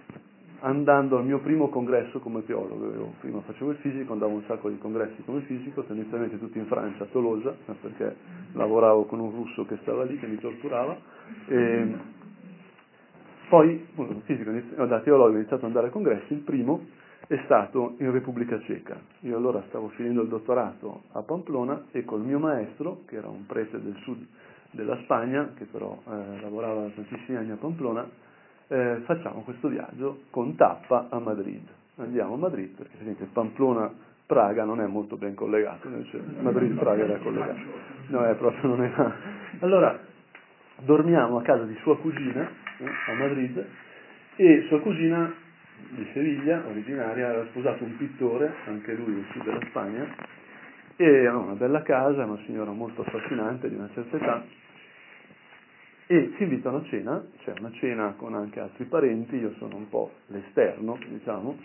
andando 0.61 1.17
al 1.17 1.25
mio 1.25 1.39
primo 1.39 1.69
congresso 1.69 2.19
come 2.19 2.45
teologo, 2.45 2.91
io 2.91 3.13
prima 3.19 3.41
facevo 3.41 3.71
il 3.71 3.77
fisico, 3.77 4.13
andavo 4.13 4.33
un 4.33 4.43
sacco 4.47 4.69
di 4.69 4.77
congressi 4.77 5.23
come 5.23 5.41
fisico, 5.41 5.83
tendenzialmente 5.83 6.37
tutti 6.39 6.57
in 6.57 6.65
Francia, 6.65 7.03
a 7.03 7.07
Tolosa, 7.07 7.55
perché 7.81 8.15
lavoravo 8.53 9.05
con 9.05 9.19
un 9.19 9.31
russo 9.31 9.65
che 9.65 9.77
stava 9.81 10.03
lì, 10.03 10.17
che 10.17 10.27
mi 10.27 10.37
torturava, 10.37 10.97
e 11.47 11.95
poi, 13.49 13.87
fisico, 14.25 14.51
da 14.85 14.99
teologo 14.99 15.31
ho 15.31 15.35
iniziato 15.35 15.65
ad 15.65 15.71
andare 15.71 15.87
a 15.87 15.91
congressi, 15.91 16.33
il 16.33 16.41
primo 16.41 16.85
è 17.27 17.39
stato 17.45 17.95
in 17.97 18.11
Repubblica 18.11 18.59
Ceca. 18.61 18.99
Io 19.21 19.37
allora 19.37 19.63
stavo 19.67 19.89
finendo 19.89 20.21
il 20.21 20.29
dottorato 20.29 21.03
a 21.11 21.21
Pamplona 21.21 21.85
e 21.91 22.03
col 22.03 22.21
mio 22.21 22.39
maestro, 22.39 23.01
che 23.05 23.17
era 23.17 23.27
un 23.27 23.45
prete 23.45 23.81
del 23.81 23.95
sud 24.03 24.25
della 24.71 24.97
Spagna, 25.03 25.53
che 25.55 25.65
però 25.65 25.97
eh, 26.07 26.41
lavorava 26.41 26.87
tantissimi 26.93 27.37
anni 27.37 27.51
a 27.51 27.55
Pamplona, 27.55 28.07
eh, 28.69 29.01
facciamo 29.05 29.41
questo 29.41 29.67
viaggio 29.67 30.21
con 30.29 30.55
tappa 30.55 31.07
a 31.09 31.19
Madrid. 31.19 31.67
Andiamo 31.97 32.35
a 32.35 32.37
Madrid 32.37 32.75
perché 32.75 32.95
vedete 32.99 33.25
Pamplona 33.25 33.91
Praga 34.25 34.63
non 34.63 34.79
è 34.79 34.85
molto 34.85 35.17
ben 35.17 35.33
collegato, 35.33 35.87
invece 35.87 36.21
Madrid-Praga 36.39 37.03
era 37.03 37.17
collegato. 37.17 37.59
No, 38.09 38.25
è 38.25 38.35
proprio 38.35 38.69
non 38.69 38.83
era. 38.83 39.37
Allora, 39.61 39.99
dormiamo 40.77 41.39
a 41.39 41.41
casa 41.41 41.63
di 41.63 41.75
sua 41.81 41.97
cugina, 41.97 42.47
a 43.07 43.13
Madrid, 43.13 43.65
e 44.35 44.65
sua 44.67 44.79
cugina 44.81 45.33
di 45.89 46.07
Seviglia, 46.13 46.63
originaria, 46.67 47.29
aveva 47.29 47.45
sposato 47.45 47.83
un 47.83 47.97
pittore, 47.97 48.53
anche 48.67 48.93
lui 48.93 49.15
del 49.15 49.25
sud 49.31 49.43
della 49.43 49.65
Spagna, 49.69 50.05
e 50.95 51.05
aveva 51.05 51.37
una 51.37 51.53
bella 51.53 51.81
casa, 51.81 52.23
una 52.23 52.39
signora 52.45 52.71
molto 52.71 53.01
affascinante 53.01 53.67
di 53.67 53.75
una 53.75 53.89
certa 53.93 54.15
età, 54.15 54.43
e 56.11 56.33
ci 56.37 56.43
invitano 56.43 56.77
a 56.77 56.83
cena, 56.85 57.23
c'è 57.43 57.53
una 57.59 57.71
cena 57.73 58.15
con 58.17 58.33
anche 58.33 58.59
altri 58.59 58.85
parenti, 58.85 59.35
io 59.35 59.53
sono 59.59 59.75
un 59.75 59.89
po' 59.89 60.09
l'esterno, 60.29 60.97
diciamo, 61.07 61.55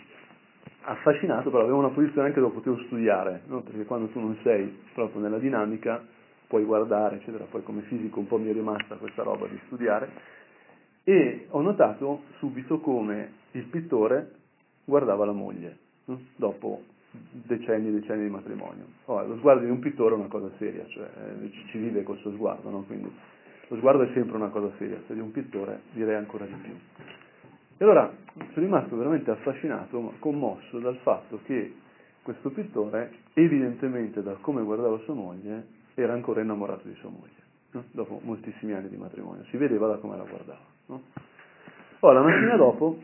affascinato, 0.81 1.49
però 1.49 1.63
avevo 1.63 1.79
una 1.79 1.89
posizione 1.89 2.27
anche 2.27 2.39
dove 2.39 2.53
potevo 2.53 2.77
studiare, 2.83 3.41
no? 3.47 3.61
perché 3.61 3.85
quando 3.85 4.09
tu 4.09 4.19
non 4.19 4.37
sei 4.43 4.81
proprio 4.93 5.19
nella 5.19 5.39
dinamica 5.39 5.99
puoi 6.45 6.63
guardare, 6.63 7.15
eccetera, 7.15 7.45
poi 7.45 7.63
come 7.63 7.81
fisico 7.87 8.19
un 8.19 8.27
po' 8.27 8.37
mi 8.37 8.47
è 8.49 8.53
rimasta 8.53 8.97
questa 8.97 9.23
roba 9.23 9.47
di 9.47 9.59
studiare, 9.65 10.11
e 11.03 11.47
ho 11.49 11.61
notato 11.61 12.25
subito 12.37 12.79
come 12.79 13.31
il 13.53 13.63
pittore 13.63 14.29
guardava 14.85 15.25
la 15.25 15.31
moglie, 15.31 15.75
no? 16.05 16.21
dopo 16.35 16.83
decenni 17.31 17.87
e 17.87 17.93
decenni 17.93 18.25
di 18.25 18.29
matrimonio. 18.29 18.85
Oh, 19.05 19.25
lo 19.25 19.37
sguardo 19.37 19.65
di 19.65 19.71
un 19.71 19.79
pittore 19.79 20.13
è 20.13 20.17
una 20.19 20.27
cosa 20.27 20.51
seria, 20.59 20.85
cioè 20.85 21.09
eh, 21.41 21.51
ci 21.71 21.79
vive 21.79 22.05
suo 22.19 22.29
sguardo, 22.29 22.69
no? 22.69 22.83
quindi 22.83 23.11
lo 23.67 23.77
sguardo 23.77 24.03
è 24.03 24.11
sempre 24.13 24.35
una 24.35 24.49
cosa 24.49 24.71
seria, 24.77 24.99
se 25.07 25.13
di 25.13 25.19
un 25.19 25.31
pittore 25.31 25.81
direi 25.91 26.15
ancora 26.15 26.45
di 26.45 26.53
più. 26.53 26.73
E 27.77 27.83
allora 27.83 28.11
sono 28.35 28.65
rimasto 28.65 28.95
veramente 28.95 29.31
affascinato, 29.31 30.13
commosso 30.19 30.79
dal 30.79 30.97
fatto 30.97 31.39
che 31.45 31.73
questo 32.21 32.49
pittore, 32.49 33.11
evidentemente 33.33 34.23
da 34.23 34.33
come 34.41 34.63
guardava 34.63 34.97
sua 34.99 35.13
moglie, 35.13 35.67
era 35.93 36.13
ancora 36.13 36.41
innamorato 36.41 36.87
di 36.87 36.95
sua 36.95 37.09
moglie, 37.09 37.43
no? 37.71 37.83
dopo 37.91 38.19
moltissimi 38.23 38.73
anni 38.73 38.89
di 38.89 38.97
matrimonio, 38.97 39.43
si 39.45 39.57
vedeva 39.57 39.87
da 39.87 39.97
come 39.97 40.17
la 40.17 40.23
guardava. 40.23 40.59
No? 40.87 41.01
Poi 41.99 42.13
la 42.13 42.21
mattina 42.21 42.55
dopo, 42.55 42.99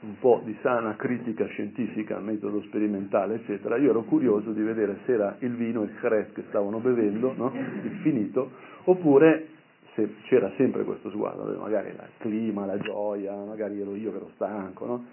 un 0.00 0.18
po' 0.18 0.42
di 0.44 0.56
sana 0.62 0.94
critica 0.96 1.46
scientifica, 1.46 2.18
metodo 2.18 2.60
sperimentale, 2.62 3.36
eccetera, 3.36 3.76
io 3.76 3.90
ero 3.90 4.02
curioso 4.02 4.52
di 4.52 4.62
vedere 4.62 4.98
se 5.06 5.12
era 5.12 5.36
il 5.40 5.54
vino, 5.54 5.82
il 5.82 5.92
jerez 6.00 6.32
che 6.32 6.44
stavano 6.48 6.78
bevendo, 6.78 7.32
no? 7.34 7.52
il 7.54 7.98
finito, 8.02 8.50
oppure 8.84 9.48
se 9.94 10.16
c'era 10.24 10.52
sempre 10.56 10.84
questo 10.84 11.10
sguardo, 11.10 11.58
magari 11.58 11.88
il 11.88 11.98
clima, 12.18 12.66
la 12.66 12.78
gioia, 12.78 13.34
magari 13.34 13.80
ero 13.80 13.94
io 13.96 14.10
che 14.10 14.16
ero 14.18 14.30
stanco, 14.34 14.86
no? 14.86 15.04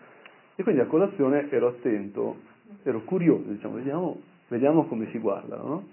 E 0.56 0.64
quindi 0.64 0.82
a 0.82 0.86
colazione 0.86 1.50
ero 1.50 1.68
attento, 1.70 2.36
ero 2.84 3.02
curioso, 3.04 3.50
diciamo, 3.50 3.76
vediamo, 3.76 4.22
vediamo 4.50 4.86
come 4.86 5.08
si 5.12 5.18
guardano, 5.20 5.68
no? 5.68 5.88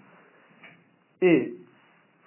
E 1.19 1.60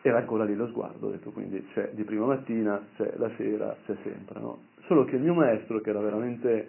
era 0.04 0.18
ancora 0.18 0.44
lì 0.44 0.54
lo 0.54 0.68
sguardo, 0.68 1.08
ho 1.08 1.12
detto 1.12 1.32
quindi 1.32 1.66
c'è 1.74 1.92
di 1.94 2.04
prima 2.04 2.26
mattina, 2.26 2.80
c'è 2.98 3.14
la 3.16 3.32
sera, 3.38 3.76
c'è 3.86 3.96
sempre, 4.04 4.40
no? 4.40 4.60
Solo 4.88 5.06
che 5.06 5.16
il 5.16 5.22
mio 5.22 5.34
maestro, 5.34 5.80
che 5.80 5.92
era 5.92 6.02
veramente 6.02 6.68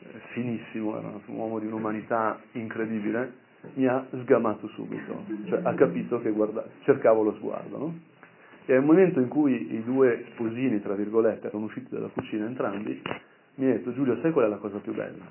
eh, 0.00 0.18
finissimo, 0.32 0.98
era 0.98 1.08
un 1.08 1.34
uomo 1.34 1.58
di 1.58 1.66
un'umanità 1.66 2.38
incredibile, 2.52 3.46
mi 3.74 3.86
ha 3.86 4.04
sgamato 4.10 4.68
subito, 4.68 5.24
cioè 5.46 5.60
ha 5.62 5.74
capito 5.74 6.20
che 6.20 6.30
guarda, 6.30 6.62
cercavo 6.82 7.22
lo 7.22 7.32
sguardo, 7.36 7.78
no? 7.78 7.98
E 8.66 8.74
al 8.74 8.84
momento 8.84 9.18
in 9.18 9.28
cui 9.28 9.74
i 9.74 9.82
due 9.82 10.26
sposini, 10.32 10.78
tra 10.82 10.94
virgolette, 10.94 11.46
erano 11.46 11.64
usciti 11.64 11.88
dalla 11.88 12.08
cucina 12.08 12.44
entrambi, 12.44 13.00
mi 13.54 13.64
ha 13.64 13.72
detto 13.72 13.94
Giulio, 13.94 14.20
sai 14.20 14.30
qual 14.30 14.44
è 14.44 14.48
la 14.48 14.58
cosa 14.58 14.76
più 14.76 14.92
bella? 14.92 15.24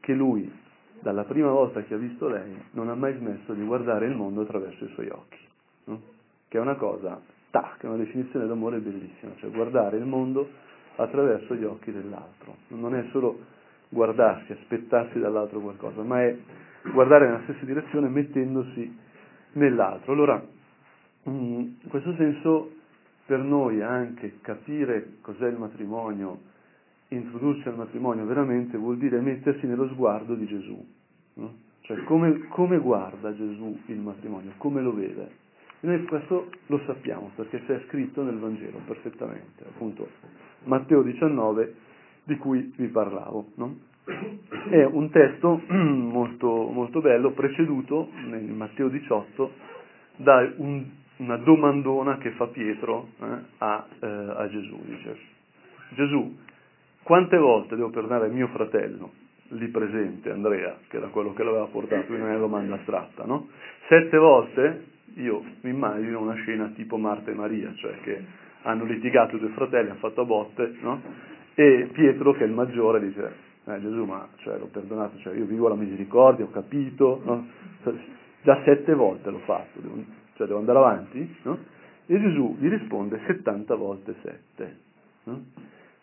Che 0.00 0.12
lui, 0.12 0.52
dalla 0.98 1.22
prima 1.22 1.50
volta 1.50 1.84
che 1.84 1.94
ha 1.94 1.96
visto 1.96 2.26
lei, 2.26 2.60
non 2.72 2.88
ha 2.88 2.94
mai 2.96 3.14
smesso 3.18 3.52
di 3.52 3.64
guardare 3.64 4.06
il 4.06 4.16
mondo 4.16 4.40
attraverso 4.40 4.84
i 4.84 4.88
suoi 4.94 5.08
occhi. 5.10 5.38
No? 5.84 6.13
Che 6.54 6.60
è 6.60 6.62
una 6.62 6.76
cosa, 6.76 7.20
tac, 7.50 7.82
è 7.82 7.86
una 7.86 7.96
definizione 7.96 8.46
d'amore 8.46 8.78
bellissima, 8.78 9.32
cioè 9.38 9.50
guardare 9.50 9.96
il 9.96 10.04
mondo 10.04 10.48
attraverso 10.94 11.56
gli 11.56 11.64
occhi 11.64 11.90
dell'altro. 11.90 12.58
Non 12.68 12.94
è 12.94 13.08
solo 13.10 13.40
guardarsi, 13.88 14.52
aspettarsi 14.52 15.18
dall'altro 15.18 15.58
qualcosa, 15.58 16.04
ma 16.04 16.22
è 16.22 16.38
guardare 16.92 17.26
nella 17.26 17.40
stessa 17.42 17.64
direzione 17.64 18.08
mettendosi 18.08 18.96
nell'altro. 19.54 20.12
Allora, 20.12 20.40
in 21.24 21.74
questo 21.88 22.14
senso, 22.14 22.70
per 23.26 23.40
noi 23.40 23.82
anche 23.82 24.38
capire 24.40 25.14
cos'è 25.22 25.48
il 25.48 25.58
matrimonio, 25.58 26.38
introdursi 27.08 27.66
al 27.66 27.74
matrimonio 27.74 28.26
veramente 28.26 28.76
vuol 28.76 28.96
dire 28.96 29.20
mettersi 29.20 29.66
nello 29.66 29.88
sguardo 29.88 30.36
di 30.36 30.46
Gesù. 30.46 30.86
No? 31.34 31.54
Cioè 31.80 32.04
come, 32.04 32.46
come 32.46 32.78
guarda 32.78 33.34
Gesù 33.34 33.76
il 33.86 33.98
matrimonio, 33.98 34.52
come 34.58 34.82
lo 34.82 34.94
vede. 34.94 35.42
E 35.84 35.86
noi 35.86 36.02
questo 36.04 36.48
lo 36.68 36.80
sappiamo 36.86 37.30
perché 37.34 37.62
c'è 37.66 37.78
scritto 37.88 38.22
nel 38.22 38.38
Vangelo 38.38 38.80
perfettamente, 38.86 39.64
appunto 39.68 40.08
Matteo 40.64 41.02
19 41.02 41.74
di 42.24 42.38
cui 42.38 42.72
vi 42.74 42.86
parlavo. 42.86 43.48
No? 43.56 43.76
è 44.70 44.82
un 44.82 45.10
testo 45.10 45.60
molto, 45.68 46.48
molto 46.48 47.02
bello, 47.02 47.32
preceduto 47.32 48.08
nel 48.28 48.44
Matteo 48.44 48.88
18 48.88 49.52
da 50.16 50.50
un, 50.56 50.86
una 51.18 51.36
domandona 51.36 52.16
che 52.16 52.30
fa 52.30 52.46
Pietro 52.46 53.08
eh, 53.20 53.26
a, 53.58 53.86
eh, 54.00 54.06
a 54.06 54.48
Gesù. 54.48 54.80
Dice, 54.86 55.18
Gesù, 55.96 56.34
quante 57.02 57.36
volte 57.36 57.76
devo 57.76 57.90
perdonare 57.90 58.28
mio 58.28 58.48
fratello, 58.48 59.10
lì 59.48 59.68
presente, 59.68 60.30
Andrea, 60.30 60.78
che 60.88 60.96
era 60.96 61.08
quello 61.08 61.34
che 61.34 61.44
l'aveva 61.44 61.66
portato, 61.66 62.06
quindi 62.06 62.22
non 62.22 62.32
è 62.32 62.36
una 62.36 62.46
domanda 62.46 62.76
astratta, 62.76 63.24
no? 63.24 63.48
Sette 63.86 64.16
volte, 64.16 64.92
io 65.16 65.42
mi 65.60 65.70
immagino 65.70 66.20
una 66.20 66.34
scena 66.34 66.68
tipo 66.74 66.96
Marta 66.96 67.30
e 67.30 67.34
Maria, 67.34 67.72
cioè 67.76 67.98
che 68.00 68.24
hanno 68.62 68.84
litigato 68.84 69.36
due 69.36 69.50
fratelli, 69.50 69.90
hanno 69.90 69.98
fatto 69.98 70.24
botte, 70.24 70.76
no? 70.80 71.00
E 71.54 71.88
Pietro, 71.92 72.32
che 72.32 72.44
è 72.44 72.46
il 72.46 72.52
maggiore, 72.52 73.00
dice, 73.00 73.32
eh, 73.64 73.80
Gesù, 73.80 74.04
ma 74.04 74.26
cioè, 74.38 74.58
l'ho 74.58 74.66
perdonato, 74.66 75.18
cioè, 75.18 75.34
io 75.36 75.44
vivo 75.44 75.68
la 75.68 75.76
misericordia, 75.76 76.44
ho 76.44 76.50
capito, 76.50 77.20
no? 77.24 77.46
già 78.42 78.60
sette 78.64 78.94
volte 78.94 79.30
l'ho 79.30 79.40
fatto, 79.40 79.80
devo, 79.80 80.02
cioè 80.34 80.46
devo 80.46 80.58
andare 80.58 80.78
avanti, 80.78 81.36
no? 81.42 81.58
E 82.06 82.20
Gesù 82.20 82.56
gli 82.58 82.68
risponde 82.68 83.20
70 83.26 83.74
volte 83.76 84.14
7. 84.22 84.76
No? 85.24 85.44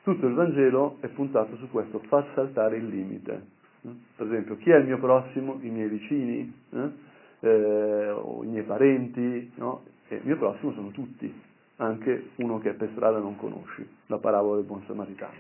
Tutto 0.04 0.26
il 0.26 0.34
Vangelo 0.34 0.98
è 1.02 1.08
puntato 1.10 1.56
su 1.58 1.70
questo, 1.70 2.00
far 2.08 2.26
saltare 2.34 2.78
il 2.78 2.88
limite. 2.88 3.42
No? 3.82 3.96
Per 4.16 4.26
esempio, 4.26 4.58
chi 4.58 4.72
è 4.72 4.78
il 4.78 4.86
mio 4.86 4.98
prossimo? 4.98 5.60
I 5.62 5.70
miei 5.70 5.90
vicini, 5.90 6.52
eh, 6.72 6.90
o 7.48 8.44
i 8.44 8.48
miei 8.48 8.64
parenti, 8.64 9.52
no? 9.56 9.84
E 10.08 10.16
il 10.16 10.22
mio 10.24 10.38
prossimo 10.38 10.74
sono 10.74 10.90
tutti, 10.90 11.34
anche 11.78 12.30
uno 12.36 12.60
che 12.60 12.74
per 12.74 12.90
strada 12.94 13.20
non 13.20 13.38
conosci, 13.38 13.88
la 14.08 14.18
parabola 14.18 14.58
del 14.58 14.66
buon 14.66 14.84
samaritano. 14.86 15.34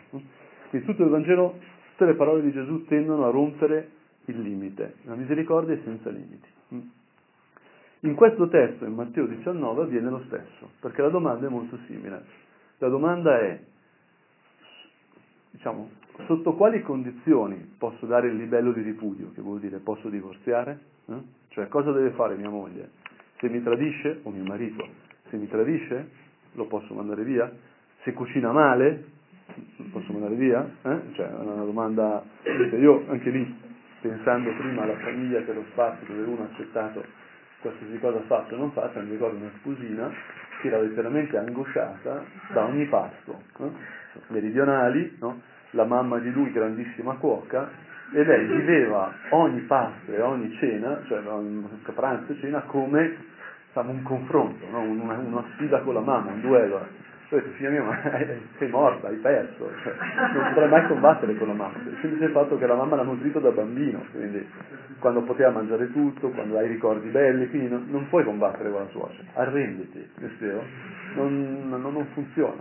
Quindi 0.69 0.87
tutto 0.87 1.03
il 1.03 1.09
Vangelo 1.09 1.55
Tutte 2.01 2.13
le 2.13 2.17
parole 2.17 2.41
di 2.41 2.51
Gesù 2.51 2.85
tendono 2.85 3.27
a 3.27 3.29
rompere 3.29 3.89
il 4.25 4.41
limite, 4.41 4.95
la 5.03 5.13
misericordia 5.13 5.75
è 5.75 5.81
senza 5.83 6.09
limiti. 6.09 6.47
Mm. 6.73 6.79
In 7.99 8.15
questo 8.15 8.47
testo, 8.47 8.85
in 8.85 8.95
Matteo 8.95 9.27
19, 9.27 9.83
avviene 9.83 10.09
lo 10.09 10.23
stesso, 10.25 10.71
perché 10.79 11.03
la 11.03 11.09
domanda 11.09 11.45
è 11.45 11.49
molto 11.51 11.77
simile. 11.85 12.23
La 12.79 12.87
domanda 12.87 13.39
è, 13.39 13.61
diciamo, 15.51 15.91
sotto 16.25 16.55
quali 16.55 16.81
condizioni 16.81 17.75
posso 17.77 18.07
dare 18.07 18.29
il 18.29 18.35
livello 18.35 18.71
di 18.71 18.81
ripudio, 18.81 19.31
che 19.35 19.41
vuol 19.41 19.59
dire 19.59 19.77
posso 19.77 20.09
divorziare? 20.09 20.79
Eh? 21.05 21.21
Cioè 21.51 21.67
cosa 21.67 21.91
deve 21.91 22.11
fare 22.11 22.35
mia 22.35 22.49
moglie? 22.49 22.91
Se 23.39 23.49
mi 23.49 23.61
tradisce, 23.61 24.21
o 24.23 24.29
mio 24.29 24.43
marito, 24.43 24.87
se 25.29 25.35
mi 25.35 25.49
tradisce, 25.49 26.09
lo 26.53 26.65
posso 26.65 26.93
mandare 26.93 27.23
via? 27.23 27.51
Se 28.03 28.13
cucina 28.13 28.53
male, 28.53 29.03
posso 29.91 30.13
mandare 30.13 30.35
via? 30.35 30.65
Eh? 30.81 30.99
Cioè, 31.13 31.27
è 31.27 31.33
una 31.33 31.63
domanda, 31.63 32.23
io 32.79 33.03
anche 33.09 33.29
lì, 33.31 33.53
pensando 33.99 34.49
prima 34.55 34.83
alla 34.83 34.97
famiglia 34.97 35.43
che 35.43 35.51
lo 35.51 35.65
spazio 35.71 36.07
dove 36.07 36.23
uno 36.23 36.43
ha 36.43 36.45
accettato 36.45 37.03
qualsiasi 37.59 37.99
cosa 37.99 38.21
fatto 38.21 38.55
e 38.55 38.57
non 38.57 38.71
fatto, 38.71 38.99
mi 39.01 39.11
ricordo 39.11 39.35
una 39.35 39.51
sposina 39.59 40.09
che 40.61 40.67
era 40.67 40.79
letteralmente 40.79 41.37
angosciata 41.37 42.23
da 42.53 42.65
ogni 42.65 42.85
pasto, 42.85 43.41
eh? 43.59 43.69
meridionali, 44.27 45.17
no? 45.19 45.41
la 45.71 45.83
mamma 45.83 46.19
di 46.19 46.31
lui 46.31 46.51
grandissima 46.51 47.15
cuoca, 47.15 47.69
e 48.13 48.23
lei 48.23 48.45
viveva 48.45 49.13
ogni 49.29 49.61
pasto 49.61 50.11
e 50.11 50.21
ogni 50.21 50.53
cena, 50.57 51.01
cioè 51.07 51.21
pranzo 51.93 52.33
e 52.33 52.39
cena, 52.39 52.61
come 52.61 53.15
diciamo, 53.67 53.91
un 53.91 54.03
confronto, 54.03 54.65
no? 54.69 54.81
una, 54.81 55.17
una, 55.17 55.43
sfida 55.53 55.79
con 55.79 55.93
la 55.93 56.01
mamma, 56.01 56.31
un 56.31 56.41
duello. 56.41 56.87
Ho 57.31 57.37
detto, 57.37 57.49
figlia 57.51 57.69
mia, 57.69 57.83
ma 57.83 57.97
sei 58.59 58.69
morta, 58.69 59.07
hai 59.07 59.15
perso, 59.15 59.71
cioè, 59.83 59.93
non 60.33 60.49
potrai 60.49 60.67
mai 60.67 60.87
combattere 60.87 61.37
con 61.37 61.47
la 61.47 61.53
mamma. 61.53 61.77
Il 61.77 61.97
semplice 62.01 62.27
fatto 62.27 62.57
che 62.57 62.67
la 62.67 62.75
mamma 62.75 62.97
l'ha 62.97 63.03
nutrito 63.03 63.39
da 63.39 63.51
bambino, 63.51 64.03
quindi 64.11 64.45
quando 64.99 65.21
poteva 65.21 65.49
mangiare 65.49 65.89
tutto, 65.93 66.29
quando 66.31 66.57
hai 66.57 66.67
ricordi 66.67 67.07
belli, 67.07 67.49
quindi 67.49 67.69
non, 67.69 67.87
non 67.89 68.09
puoi 68.09 68.25
combattere 68.25 68.69
con 68.69 68.81
la 68.81 68.87
suocera, 68.87 69.29
arrenditi, 69.35 70.09
non, 71.15 71.69
non, 71.69 71.81
non, 71.81 72.05
funziona, 72.13 72.53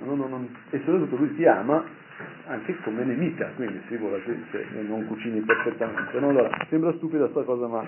e 0.71 0.79
soprattutto 0.85 1.17
lui 1.17 1.35
ti 1.35 1.45
ama 1.47 1.83
anche 2.47 2.77
come 2.85 3.03
nemica, 3.03 3.51
quindi 3.57 3.81
figurati 3.89 4.45
se 4.53 4.67
non 4.87 5.05
cucini 5.07 5.41
perfettamente. 5.41 6.17
Allora, 6.17 6.49
sembra 6.69 6.93
stupida 6.93 7.25
questa 7.25 7.43
cosa, 7.43 7.67
ma 7.67 7.85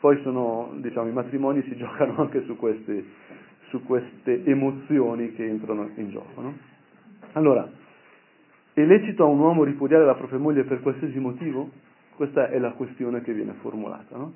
poi 0.00 0.20
sono, 0.22 0.72
diciamo, 0.78 1.08
i 1.08 1.12
matrimoni 1.12 1.62
si 1.62 1.76
giocano 1.78 2.16
anche 2.16 2.42
su 2.46 2.56
questi 2.56 3.06
su 3.70 3.82
queste 3.84 4.44
emozioni 4.44 5.32
che 5.32 5.46
entrano 5.46 5.90
in 5.94 6.10
gioco. 6.10 6.40
No? 6.40 6.54
Allora, 7.32 7.68
è 8.72 8.84
lecito 8.84 9.24
a 9.24 9.26
un 9.26 9.38
uomo 9.38 9.64
ripudiare 9.64 10.04
la 10.04 10.14
propria 10.14 10.38
moglie 10.38 10.64
per 10.64 10.80
qualsiasi 10.80 11.18
motivo? 11.18 11.70
Questa 12.14 12.48
è 12.48 12.58
la 12.58 12.72
questione 12.72 13.22
che 13.22 13.32
viene 13.32 13.54
formulata. 13.60 14.16
No? 14.16 14.32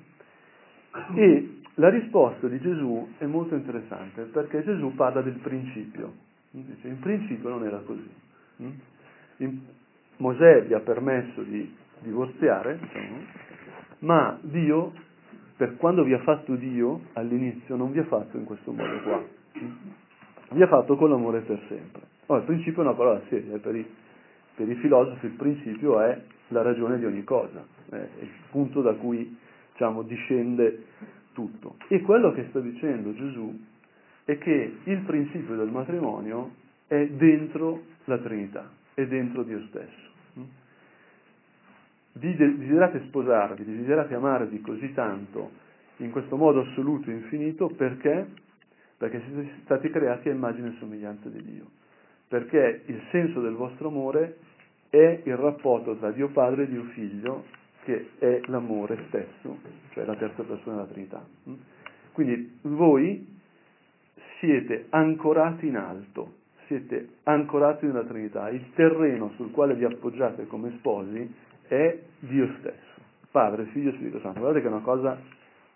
E 1.14 1.60
la 1.74 1.90
risposta 1.90 2.46
di 2.46 2.60
Gesù 2.60 3.14
è 3.18 3.26
molto 3.26 3.54
interessante 3.54 4.22
perché 4.22 4.64
Gesù 4.64 4.94
parla 4.94 5.20
del 5.20 5.38
principio. 5.38 6.12
Dice, 6.50 6.86
in 6.86 7.00
principio 7.00 7.48
non 7.48 7.64
era 7.64 7.78
così. 7.78 8.08
In, 9.38 9.58
Mosè 10.18 10.62
vi 10.62 10.74
ha 10.74 10.80
permesso 10.80 11.42
di 11.42 11.74
divorziare, 11.98 12.78
diciamo, 12.78 13.16
ma 14.00 14.38
Dio 14.42 14.92
per 15.56 15.76
quando 15.76 16.02
vi 16.02 16.12
ha 16.12 16.20
fatto 16.20 16.54
Dio 16.56 17.02
all'inizio 17.12 17.76
non 17.76 17.92
vi 17.92 18.00
ha 18.00 18.04
fatto 18.04 18.36
in 18.36 18.44
questo 18.44 18.72
modo 18.72 19.00
qua, 19.02 19.22
vi 20.50 20.62
ha 20.62 20.66
fatto 20.66 20.96
con 20.96 21.10
l'amore 21.10 21.40
per 21.40 21.60
sempre. 21.68 22.02
Ora, 22.26 22.40
il 22.40 22.46
principio 22.46 22.82
è 22.82 22.86
una 22.86 22.94
parola 22.94 23.20
seria, 23.28 23.58
per 23.58 23.76
i, 23.76 23.86
per 24.54 24.68
i 24.68 24.74
filosofi 24.76 25.26
il 25.26 25.32
principio 25.32 26.00
è 26.00 26.20
la 26.48 26.62
ragione 26.62 26.98
di 26.98 27.04
ogni 27.04 27.22
cosa, 27.24 27.64
è 27.90 27.96
il 28.20 28.30
punto 28.50 28.80
da 28.80 28.94
cui 28.94 29.36
diciamo, 29.72 30.02
discende 30.02 30.84
tutto. 31.32 31.76
E 31.88 32.00
quello 32.00 32.32
che 32.32 32.46
sta 32.48 32.60
dicendo 32.60 33.14
Gesù 33.14 33.64
è 34.24 34.38
che 34.38 34.76
il 34.82 35.00
principio 35.00 35.54
del 35.56 35.70
matrimonio 35.70 36.50
è 36.86 37.06
dentro 37.06 37.82
la 38.04 38.18
Trinità, 38.18 38.70
è 38.94 39.06
dentro 39.06 39.42
Dio 39.42 39.60
stesso 39.68 40.13
desiderate 42.14 43.00
sposarvi, 43.06 43.64
desiderate 43.64 44.14
amarvi 44.14 44.60
così 44.60 44.92
tanto, 44.94 45.50
in 45.98 46.10
questo 46.10 46.36
modo 46.36 46.60
assoluto 46.60 47.10
e 47.10 47.14
infinito, 47.14 47.68
perché? 47.68 48.26
Perché 48.96 49.20
siete 49.26 49.50
stati 49.64 49.90
creati 49.90 50.28
a 50.28 50.32
immagine 50.32 50.68
e 50.68 50.76
somiglianza 50.78 51.28
di 51.28 51.42
Dio. 51.42 51.66
Perché 52.28 52.82
il 52.86 53.00
senso 53.10 53.40
del 53.40 53.54
vostro 53.54 53.88
amore 53.88 54.38
è 54.88 55.20
il 55.24 55.36
rapporto 55.36 55.96
tra 55.96 56.10
Dio 56.12 56.28
Padre 56.28 56.64
e 56.64 56.68
Dio 56.68 56.84
Figlio, 56.94 57.44
che 57.82 58.10
è 58.18 58.40
l'amore 58.46 59.04
stesso, 59.08 59.58
cioè 59.90 60.04
la 60.04 60.16
terza 60.16 60.42
persona 60.42 60.76
della 60.76 60.88
Trinità. 60.88 61.26
Quindi 62.12 62.58
voi 62.62 63.26
siete 64.38 64.86
ancorati 64.90 65.66
in 65.66 65.76
alto, 65.76 66.34
siete 66.66 67.08
ancorati 67.24 67.86
nella 67.86 68.04
Trinità, 68.04 68.48
il 68.48 68.72
terreno 68.74 69.32
sul 69.36 69.50
quale 69.50 69.74
vi 69.74 69.84
appoggiate 69.84 70.46
come 70.46 70.70
sposi 70.78 71.34
è 71.68 71.98
Dio 72.20 72.54
stesso, 72.58 73.00
Padre, 73.30 73.66
Figlio 73.66 73.90
e 73.90 73.94
Spirito 73.94 74.20
Santo. 74.20 74.40
Guardate 74.40 74.62
che 74.62 74.70
è 74.70 74.74
una 74.74 74.84
cosa 74.84 75.18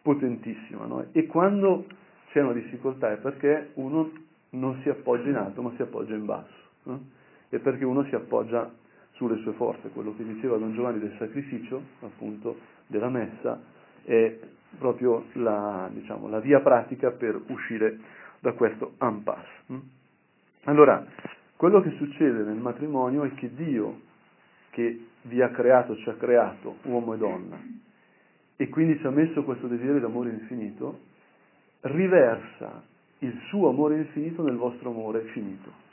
potentissima, 0.03 0.87
no? 0.87 1.07
E 1.12 1.27
quando 1.27 1.87
c'è 2.31 2.40
una 2.40 2.53
difficoltà 2.53 3.12
è 3.12 3.16
perché 3.16 3.70
uno 3.74 4.11
non 4.51 4.81
si 4.83 4.88
appoggia 4.88 5.29
in 5.29 5.37
alto, 5.37 5.62
ma 5.62 5.72
si 5.77 5.83
appoggia 5.83 6.14
in 6.14 6.24
basso. 6.24 6.55
No? 6.85 7.01
E 7.48 7.59
perché 7.59 7.85
uno 7.85 8.05
si 8.05 8.14
appoggia 8.14 8.70
sulle 9.12 9.38
sue 9.42 9.53
forze. 9.53 9.88
Quello 9.90 10.14
che 10.16 10.24
diceva 10.24 10.57
Don 10.57 10.72
Giovanni 10.74 11.01
del 11.01 11.14
sacrificio, 11.18 11.83
appunto, 12.01 12.59
della 12.87 13.09
messa, 13.09 13.61
è 14.05 14.38
proprio 14.79 15.24
la, 15.33 15.88
diciamo, 15.92 16.29
la 16.29 16.40
via 16.40 16.61
pratica 16.61 17.11
per 17.11 17.40
uscire 17.48 17.98
da 18.40 18.53
questo 18.53 18.94
impasse. 19.01 19.87
Allora, 20.64 21.05
quello 21.57 21.81
che 21.81 21.90
succede 21.96 22.42
nel 22.44 22.59
matrimonio 22.59 23.24
è 23.24 23.35
che 23.35 23.53
Dio 23.55 24.07
che 24.70 25.08
vi 25.22 25.42
ha 25.42 25.50
creato, 25.50 25.96
ci 25.96 26.09
ha 26.09 26.14
creato, 26.14 26.76
uomo 26.83 27.14
e 27.14 27.18
donna, 27.18 27.61
e 28.57 28.68
quindi 28.68 28.98
ci 28.98 29.07
ha 29.07 29.11
messo 29.11 29.44
questo 29.44 29.66
desiderio 29.66 30.00
d'amore 30.00 30.31
infinito, 30.31 31.00
riversa 31.83 32.83
il 33.18 33.38
suo 33.48 33.68
amore 33.68 33.96
infinito 33.96 34.42
nel 34.42 34.57
vostro 34.57 34.90
amore 34.90 35.22
finito. 35.33 35.87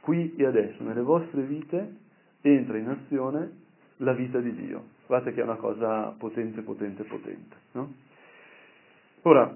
Qui 0.00 0.34
e 0.36 0.46
adesso, 0.46 0.82
nelle 0.82 1.02
vostre 1.02 1.42
vite, 1.42 1.94
entra 2.40 2.78
in 2.78 2.88
azione 2.88 3.50
la 3.98 4.12
vita 4.12 4.38
di 4.38 4.54
Dio. 4.54 4.84
Guardate 5.06 5.34
che 5.34 5.40
è 5.40 5.44
una 5.44 5.56
cosa 5.56 6.14
potente, 6.18 6.62
potente, 6.62 7.02
potente. 7.04 7.56
No? 7.72 7.92
Ora, 9.22 9.52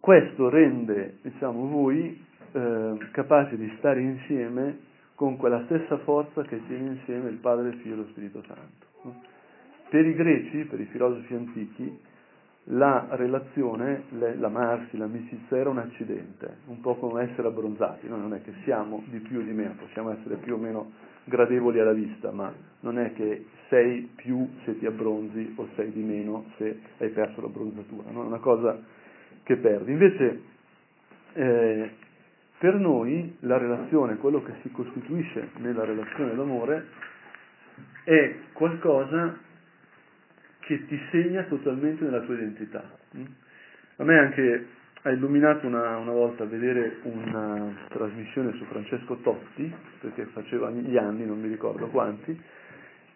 questo 0.00 0.48
rende, 0.48 1.18
diciamo, 1.22 1.66
voi 1.66 2.24
eh, 2.52 2.98
capaci 3.12 3.56
di 3.56 3.70
stare 3.76 4.00
insieme 4.00 4.78
con 5.20 5.36
quella 5.36 5.62
stessa 5.66 5.98
forza 5.98 6.40
che 6.44 6.66
tiene 6.66 6.92
insieme 6.92 7.28
il 7.28 7.36
Padre, 7.36 7.68
il 7.68 7.74
Figlio 7.74 7.92
e 7.92 7.96
lo 7.98 8.06
Spirito 8.06 8.42
Santo. 8.46 9.18
Per 9.90 10.06
i 10.06 10.14
greci, 10.14 10.64
per 10.64 10.80
i 10.80 10.86
filosofi 10.86 11.34
antichi, 11.34 12.00
la 12.72 13.06
relazione, 13.10 14.04
l'amarsi, 14.38 14.96
l'amicizia 14.96 15.58
era 15.58 15.68
un 15.68 15.76
accidente, 15.76 16.60
un 16.68 16.80
po' 16.80 16.94
come 16.94 17.24
essere 17.24 17.48
abbronzati, 17.48 18.08
noi 18.08 18.18
non 18.18 18.32
è 18.32 18.40
che 18.40 18.54
siamo 18.64 19.02
di 19.08 19.18
più 19.18 19.40
o 19.40 19.42
di 19.42 19.52
meno, 19.52 19.74
possiamo 19.74 20.10
essere 20.10 20.36
più 20.36 20.54
o 20.54 20.56
meno 20.56 20.90
gradevoli 21.24 21.80
alla 21.80 21.92
vista, 21.92 22.30
ma 22.30 22.50
non 22.80 22.98
è 22.98 23.12
che 23.12 23.44
sei 23.68 24.10
più 24.14 24.48
se 24.64 24.78
ti 24.78 24.86
abbronzi 24.86 25.52
o 25.56 25.68
sei 25.74 25.92
di 25.92 26.02
meno 26.02 26.46
se 26.56 26.80
hai 26.96 27.10
perso 27.10 27.42
l'abbronzatura, 27.42 28.10
no? 28.10 28.22
è 28.22 28.26
una 28.26 28.38
cosa 28.38 28.80
che 29.42 29.56
perdi. 29.58 29.92
Invece 29.92 30.42
eh, 31.34 31.90
per 32.60 32.74
noi 32.74 33.38
la 33.40 33.56
relazione, 33.56 34.18
quello 34.18 34.42
che 34.42 34.52
si 34.60 34.70
costituisce 34.70 35.48
nella 35.60 35.82
relazione 35.86 36.34
d'amore, 36.34 36.88
è 38.04 38.34
qualcosa 38.52 39.38
che 40.58 40.84
ti 40.84 41.00
segna 41.10 41.44
totalmente 41.44 42.04
nella 42.04 42.20
tua 42.20 42.34
identità. 42.34 42.84
Mm? 43.16 43.24
A 43.96 44.04
me 44.04 44.18
anche 44.18 44.66
ha 45.00 45.10
illuminato 45.10 45.66
una, 45.66 45.96
una 45.96 46.12
volta 46.12 46.44
vedere 46.44 46.98
una 47.04 47.74
trasmissione 47.88 48.52
su 48.52 48.64
Francesco 48.64 49.16
Totti, 49.22 49.74
perché 50.00 50.26
faceva 50.26 50.70
gli 50.70 50.98
anni, 50.98 51.24
non 51.24 51.40
mi 51.40 51.48
ricordo 51.48 51.86
quanti, 51.86 52.38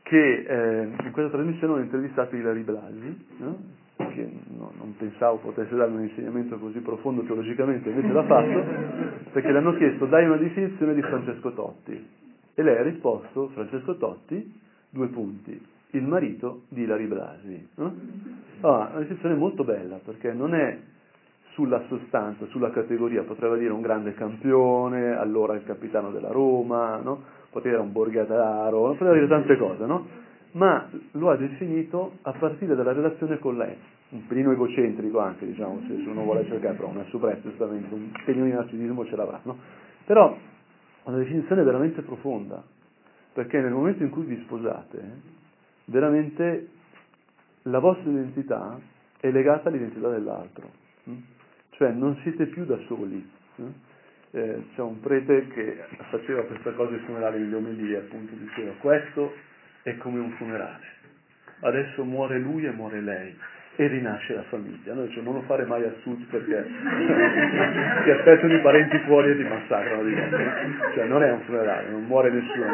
che 0.04 0.44
eh, 0.48 0.82
in 0.84 1.10
questa 1.12 1.36
trasmissione 1.36 1.74
ho 1.74 1.78
intervistato 1.80 2.34
Ilari 2.34 2.62
Blasi, 2.62 3.26
no? 3.36 3.82
Che 4.14 4.30
no, 4.56 4.72
non 4.78 4.94
pensavo 4.96 5.38
potesse 5.38 5.74
dare 5.74 5.90
un 5.90 6.02
insegnamento 6.02 6.56
così 6.58 6.78
profondo 6.78 7.22
teologicamente, 7.22 7.90
invece 7.90 8.12
l'ha 8.12 8.24
fatto, 8.24 8.64
perché 9.32 9.50
le 9.50 9.58
hanno 9.58 9.74
chiesto 9.76 10.06
dai 10.06 10.24
una 10.24 10.36
definizione 10.36 10.94
di 10.94 11.02
Francesco 11.02 11.52
Totti. 11.52 12.06
E 12.54 12.62
lei 12.62 12.76
ha 12.78 12.82
risposto, 12.82 13.48
Francesco 13.48 13.96
Totti, 13.96 14.60
due 14.88 15.08
punti, 15.08 15.60
il 15.90 16.02
marito 16.04 16.62
di 16.68 16.82
Ilari 16.82 17.06
Blasi. 17.06 17.68
No? 17.74 17.94
Allora, 18.60 18.88
una 18.90 18.98
descrizione 19.00 19.34
molto 19.34 19.64
bella 19.64 19.98
perché 20.04 20.32
non 20.32 20.54
è 20.54 20.78
sulla 21.54 21.82
sostanza, 21.88 22.46
sulla 22.46 22.70
categoria, 22.70 23.22
potrebbe 23.22 23.58
dire 23.58 23.72
un 23.72 23.80
grande 23.80 24.14
campione, 24.14 25.16
allora 25.16 25.54
il 25.54 25.64
capitano 25.64 26.10
della 26.10 26.30
Roma, 26.30 26.96
no? 26.96 27.22
poteva 27.50 27.76
dire 27.76 27.86
un 27.86 27.92
borgataro, 27.92 28.94
poteva 28.94 29.12
dire 29.14 29.28
tante 29.28 29.56
cose, 29.56 29.84
no? 29.86 30.22
ma 30.54 30.88
lo 31.12 31.30
ha 31.30 31.36
definito 31.36 32.18
a 32.22 32.32
partire 32.32 32.74
dalla 32.74 32.92
relazione 32.92 33.38
con 33.38 33.56
lei, 33.56 33.76
un 34.14 34.26
pelino 34.28 34.52
egocentrico 34.52 35.18
anche, 35.18 35.44
diciamo, 35.44 35.82
se 35.88 35.92
uno 35.92 36.22
vuole 36.22 36.46
cercare, 36.46 36.74
però 36.74 36.88
una 36.88 37.04
suprezza, 37.04 37.48
giustamente, 37.48 37.92
un 37.92 38.12
pelino 38.24 38.44
di 38.44 38.52
narcisismo 38.52 39.04
ce 39.06 39.16
l'avrà, 39.16 39.40
no? 39.42 39.58
però 40.04 40.36
una 41.04 41.16
definizione 41.18 41.64
veramente 41.64 42.00
profonda, 42.02 42.62
perché 43.32 43.60
nel 43.60 43.72
momento 43.72 44.04
in 44.04 44.10
cui 44.10 44.24
vi 44.24 44.40
sposate, 44.44 45.02
veramente 45.86 46.68
la 47.62 47.80
vostra 47.80 48.08
identità 48.08 48.78
è 49.18 49.30
legata 49.32 49.68
all'identità 49.68 50.08
dell'altro, 50.08 50.70
mm? 51.10 51.16
cioè 51.70 51.90
non 51.90 52.16
siete 52.22 52.46
più 52.46 52.64
da 52.64 52.78
soli. 52.86 53.28
Mm? 53.60 53.68
Eh, 54.30 54.64
c'è 54.74 54.80
un 54.80 55.00
prete 55.00 55.48
che 55.48 55.84
faceva 56.10 56.42
questa 56.42 56.72
cosa 56.72 56.94
ai 56.94 57.00
funerali 57.00 57.40
nelle 57.40 57.54
omelie, 57.56 57.98
appunto 57.98 58.34
diceva 58.34 58.72
questo 58.78 59.32
è 59.82 59.96
come 59.96 60.18
un 60.20 60.30
funerale, 60.32 60.86
adesso 61.60 62.04
muore 62.04 62.38
lui 62.38 62.64
e 62.64 62.70
muore 62.70 63.00
lei 63.00 63.34
e 63.76 63.86
rinasce 63.86 64.34
la 64.34 64.42
famiglia. 64.44 64.94
Noi 64.94 65.10
cioè, 65.10 65.22
non 65.22 65.34
lo 65.34 65.42
fare 65.42 65.64
mai 65.64 65.84
al 65.84 65.96
sud 66.02 66.24
perché 66.26 66.66
ti 68.04 68.10
aspettano 68.10 68.54
i 68.54 68.60
parenti 68.60 68.98
fuori 69.06 69.30
e 69.30 69.36
ti 69.36 69.42
massacrano 69.42 70.02
di. 70.04 70.14
Cioè 70.94 71.04
non 71.06 71.22
è 71.22 71.30
un 71.30 71.40
funerale, 71.40 71.90
non 71.90 72.04
muore 72.04 72.30
nessuno. 72.30 72.64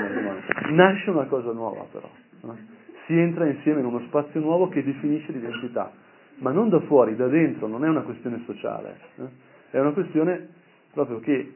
Nasce 0.70 1.10
una 1.10 1.24
cosa 1.24 1.52
nuova 1.52 1.84
però. 1.90 2.08
No? 2.42 2.78
si 3.10 3.18
entra 3.18 3.44
insieme 3.44 3.80
in 3.80 3.86
uno 3.86 3.98
spazio 4.06 4.38
nuovo 4.38 4.68
che 4.68 4.84
definisce 4.84 5.32
l'identità, 5.32 5.90
ma 6.36 6.52
non 6.52 6.68
da 6.68 6.78
fuori, 6.82 7.16
da 7.16 7.26
dentro, 7.26 7.66
non 7.66 7.84
è 7.84 7.88
una 7.88 8.02
questione 8.02 8.40
sociale, 8.46 8.96
eh? 9.16 9.28
è 9.70 9.80
una 9.80 9.90
questione 9.90 10.48
proprio 10.92 11.18
che 11.18 11.54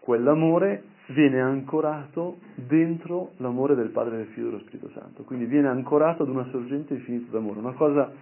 quell'amore 0.00 0.82
viene 1.06 1.40
ancorato 1.40 2.40
dentro 2.54 3.30
l'amore 3.38 3.74
del 3.74 3.88
Padre, 3.88 4.18
del 4.18 4.26
Figlio 4.26 4.48
e 4.48 4.50
dello 4.50 4.62
Spirito 4.66 4.90
Santo, 4.90 5.22
quindi 5.22 5.46
viene 5.46 5.68
ancorato 5.68 6.24
ad 6.24 6.28
una 6.28 6.46
sorgente 6.50 6.92
infinita 6.92 7.30
d'amore, 7.30 7.60
una 7.60 7.72
cosa 7.72 8.12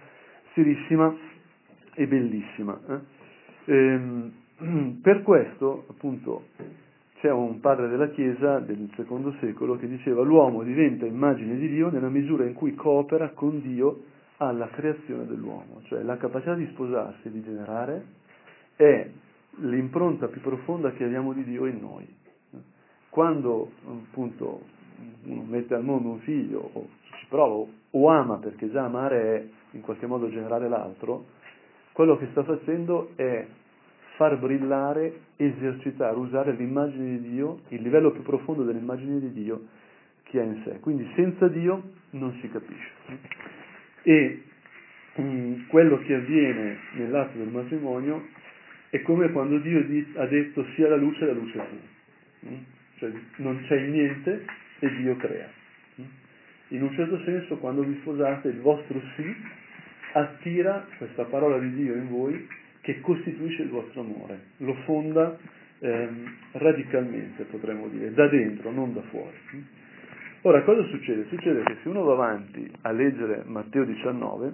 serissima 0.53 1.15
e 1.93 2.07
bellissima. 2.07 2.79
Eh? 2.87 2.99
Ehm, 3.65 4.31
per 5.01 5.21
questo, 5.23 5.85
appunto, 5.89 6.45
c'è 7.19 7.31
un 7.31 7.59
padre 7.59 7.87
della 7.87 8.09
Chiesa 8.09 8.59
del 8.59 8.89
secondo 8.95 9.35
secolo 9.39 9.77
che 9.77 9.87
diceva 9.87 10.23
l'uomo 10.23 10.63
diventa 10.63 11.05
immagine 11.05 11.55
di 11.55 11.69
Dio 11.69 11.91
nella 11.91 12.09
misura 12.09 12.45
in 12.45 12.53
cui 12.53 12.73
coopera 12.73 13.29
con 13.29 13.61
Dio 13.61 14.05
alla 14.37 14.67
creazione 14.69 15.27
dell'uomo, 15.27 15.81
cioè 15.83 16.01
la 16.01 16.17
capacità 16.17 16.55
di 16.55 16.65
sposarsi 16.71 17.27
e 17.27 17.31
di 17.31 17.43
generare 17.43 18.03
è 18.75 19.07
l'impronta 19.57 20.27
più 20.29 20.41
profonda 20.41 20.91
che 20.93 21.03
abbiamo 21.03 21.33
di 21.33 21.43
Dio 21.43 21.67
in 21.67 21.79
noi. 21.79 22.07
Quando 23.09 23.69
appunto 23.85 24.63
uno 25.25 25.43
mette 25.43 25.75
al 25.75 25.83
mondo 25.83 26.09
un 26.09 26.19
figlio 26.21 26.71
o 26.73 26.87
prova 27.31 27.65
o 27.91 28.09
ama 28.09 28.39
perché 28.39 28.69
già 28.69 28.83
amare 28.83 29.21
è 29.21 29.45
in 29.71 29.81
qualche 29.81 30.05
modo 30.05 30.29
generare 30.29 30.67
l'altro, 30.67 31.25
quello 31.93 32.17
che 32.17 32.27
sta 32.31 32.43
facendo 32.43 33.11
è 33.15 33.47
far 34.17 34.37
brillare, 34.37 35.13
esercitare, 35.37 36.17
usare 36.17 36.51
l'immagine 36.51 37.19
di 37.19 37.29
Dio, 37.31 37.61
il 37.69 37.81
livello 37.81 38.11
più 38.11 38.21
profondo 38.21 38.63
dell'immagine 38.63 39.19
di 39.19 39.31
Dio 39.31 39.67
che 40.23 40.41
ha 40.41 40.43
in 40.43 40.61
sé. 40.65 40.79
Quindi 40.81 41.09
senza 41.15 41.47
Dio 41.47 41.81
non 42.11 42.37
si 42.41 42.49
capisce. 42.49 42.89
E 44.03 44.43
mm, 45.19 45.67
quello 45.67 45.99
che 45.99 46.13
avviene 46.13 46.77
nell'atto 46.95 47.37
del 47.37 47.47
matrimonio 47.47 48.27
è 48.89 49.01
come 49.03 49.31
quando 49.31 49.57
Dio 49.59 49.79
ha 50.15 50.25
detto 50.25 50.65
sia 50.75 50.89
la 50.89 50.97
luce 50.97 51.25
la 51.25 51.33
luce 51.33 51.59
fu. 51.59 52.47
Mm? 52.49 52.57
Cioè 52.97 53.11
non 53.37 53.63
c'è 53.67 53.79
niente 53.87 54.45
e 54.79 54.95
Dio 54.97 55.15
crea. 55.15 55.59
In 56.71 56.83
un 56.83 56.91
certo 56.93 57.19
senso 57.23 57.57
quando 57.57 57.83
vi 57.83 57.97
sposate 58.01 58.47
il 58.47 58.59
vostro 58.59 59.01
sì 59.15 59.35
attira 60.13 60.85
questa 60.97 61.25
parola 61.25 61.57
di 61.59 61.73
Dio 61.73 61.95
in 61.95 62.09
voi 62.09 62.47
che 62.81 63.01
costituisce 63.01 63.63
il 63.63 63.69
vostro 63.69 64.01
amore, 64.01 64.39
lo 64.57 64.73
fonda 64.85 65.37
ehm, 65.79 66.33
radicalmente, 66.53 67.43
potremmo 67.43 67.87
dire, 67.87 68.13
da 68.13 68.27
dentro, 68.27 68.71
non 68.71 68.93
da 68.93 69.01
fuori. 69.03 69.35
Ora, 70.43 70.63
cosa 70.63 70.83
succede? 70.85 71.25
Succede 71.27 71.61
che 71.63 71.77
se 71.83 71.89
uno 71.89 72.03
va 72.03 72.13
avanti 72.13 72.69
a 72.81 72.91
leggere 72.91 73.43
Matteo 73.45 73.83
19, 73.83 74.53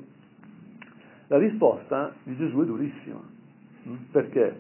la 1.28 1.38
risposta 1.38 2.14
di 2.24 2.36
Gesù 2.36 2.62
è 2.62 2.66
durissima. 2.66 3.22
Perché? 4.12 4.56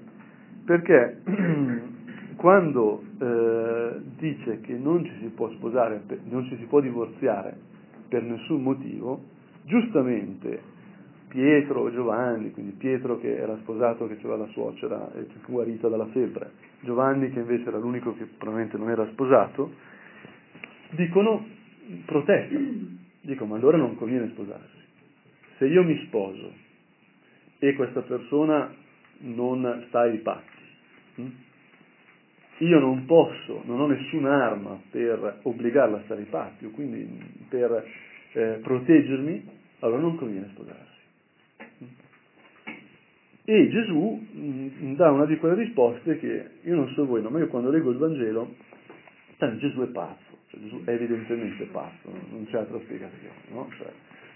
Perché 0.63 1.21
quando 2.37 3.03
eh, 3.19 3.99
dice 4.15 4.61
che 4.61 4.73
non 4.73 5.03
ci 5.03 5.11
si 5.19 5.27
può 5.29 5.49
sposare, 5.53 6.03
non 6.25 6.45
ci 6.45 6.55
si 6.57 6.65
può 6.65 6.79
divorziare 6.79 7.57
per 8.07 8.21
nessun 8.21 8.61
motivo, 8.61 9.23
giustamente 9.63 10.75
Pietro 11.27 11.91
Giovanni, 11.91 12.51
quindi 12.51 12.73
Pietro 12.73 13.19
che 13.19 13.35
era 13.35 13.57
sposato, 13.57 14.07
che 14.07 14.13
aveva 14.13 14.37
la 14.37 14.47
suocera 14.47 15.11
e 15.13 15.25
fu 15.41 15.53
guarita 15.53 15.89
dalla 15.89 16.05
febbre, 16.07 16.51
Giovanni 16.81 17.31
che 17.31 17.39
invece 17.39 17.67
era 17.67 17.79
l'unico 17.79 18.15
che 18.15 18.25
probabilmente 18.25 18.77
non 18.77 18.91
era 18.91 19.05
sposato, 19.07 19.71
dicono 20.91 21.43
protesta, 22.05 22.55
dicono 23.21 23.49
ma 23.49 23.57
allora 23.57 23.77
non 23.77 23.95
conviene 23.95 24.29
sposarsi. 24.29 24.77
Se 25.57 25.65
io 25.65 25.83
mi 25.83 25.97
sposo 26.05 26.53
e 27.57 27.73
questa 27.73 28.01
persona 28.01 28.71
non 29.21 29.85
sta 29.87 30.01
ai 30.01 30.19
patti, 30.19 30.61
hm? 31.15 31.31
Io 32.59 32.79
non 32.79 33.05
posso, 33.05 33.61
non 33.65 33.79
ho 33.81 33.87
nessuna 33.87 34.45
arma 34.45 34.79
per 34.89 35.39
obbligarla 35.43 35.97
a 35.97 36.01
stare 36.05 36.21
ai 36.21 36.27
patti, 36.27 36.65
o 36.65 36.71
quindi 36.71 37.07
per 37.49 37.85
eh, 38.33 38.59
proteggermi, 38.61 39.47
allora 39.79 40.01
non 40.01 40.15
conviene 40.15 40.49
sposarsi. 40.53 40.85
E 43.49 43.69
Gesù 43.69 44.27
mh, 44.33 44.69
mm, 44.81 44.95
dà 44.95 45.09
una 45.09 45.25
di 45.25 45.37
quelle 45.37 45.55
risposte 45.55 46.19
che 46.19 46.49
io 46.63 46.75
non 46.75 46.89
so 46.89 47.05
voi, 47.05 47.21
no, 47.21 47.29
ma 47.29 47.39
io 47.39 47.47
quando 47.47 47.69
leggo 47.69 47.91
il 47.91 47.97
Vangelo, 47.97 48.55
eh, 49.37 49.57
Gesù 49.57 49.79
è 49.81 49.87
pazzo, 49.87 50.37
cioè, 50.49 50.59
Gesù 50.59 50.83
è 50.83 50.89
evidentemente 50.91 51.63
pazzo, 51.65 52.11
non 52.29 52.45
c'è 52.49 52.57
altra 52.57 52.77
spiegazione. 52.79 53.35
No? 53.51 53.69
Cioè, 53.77 53.87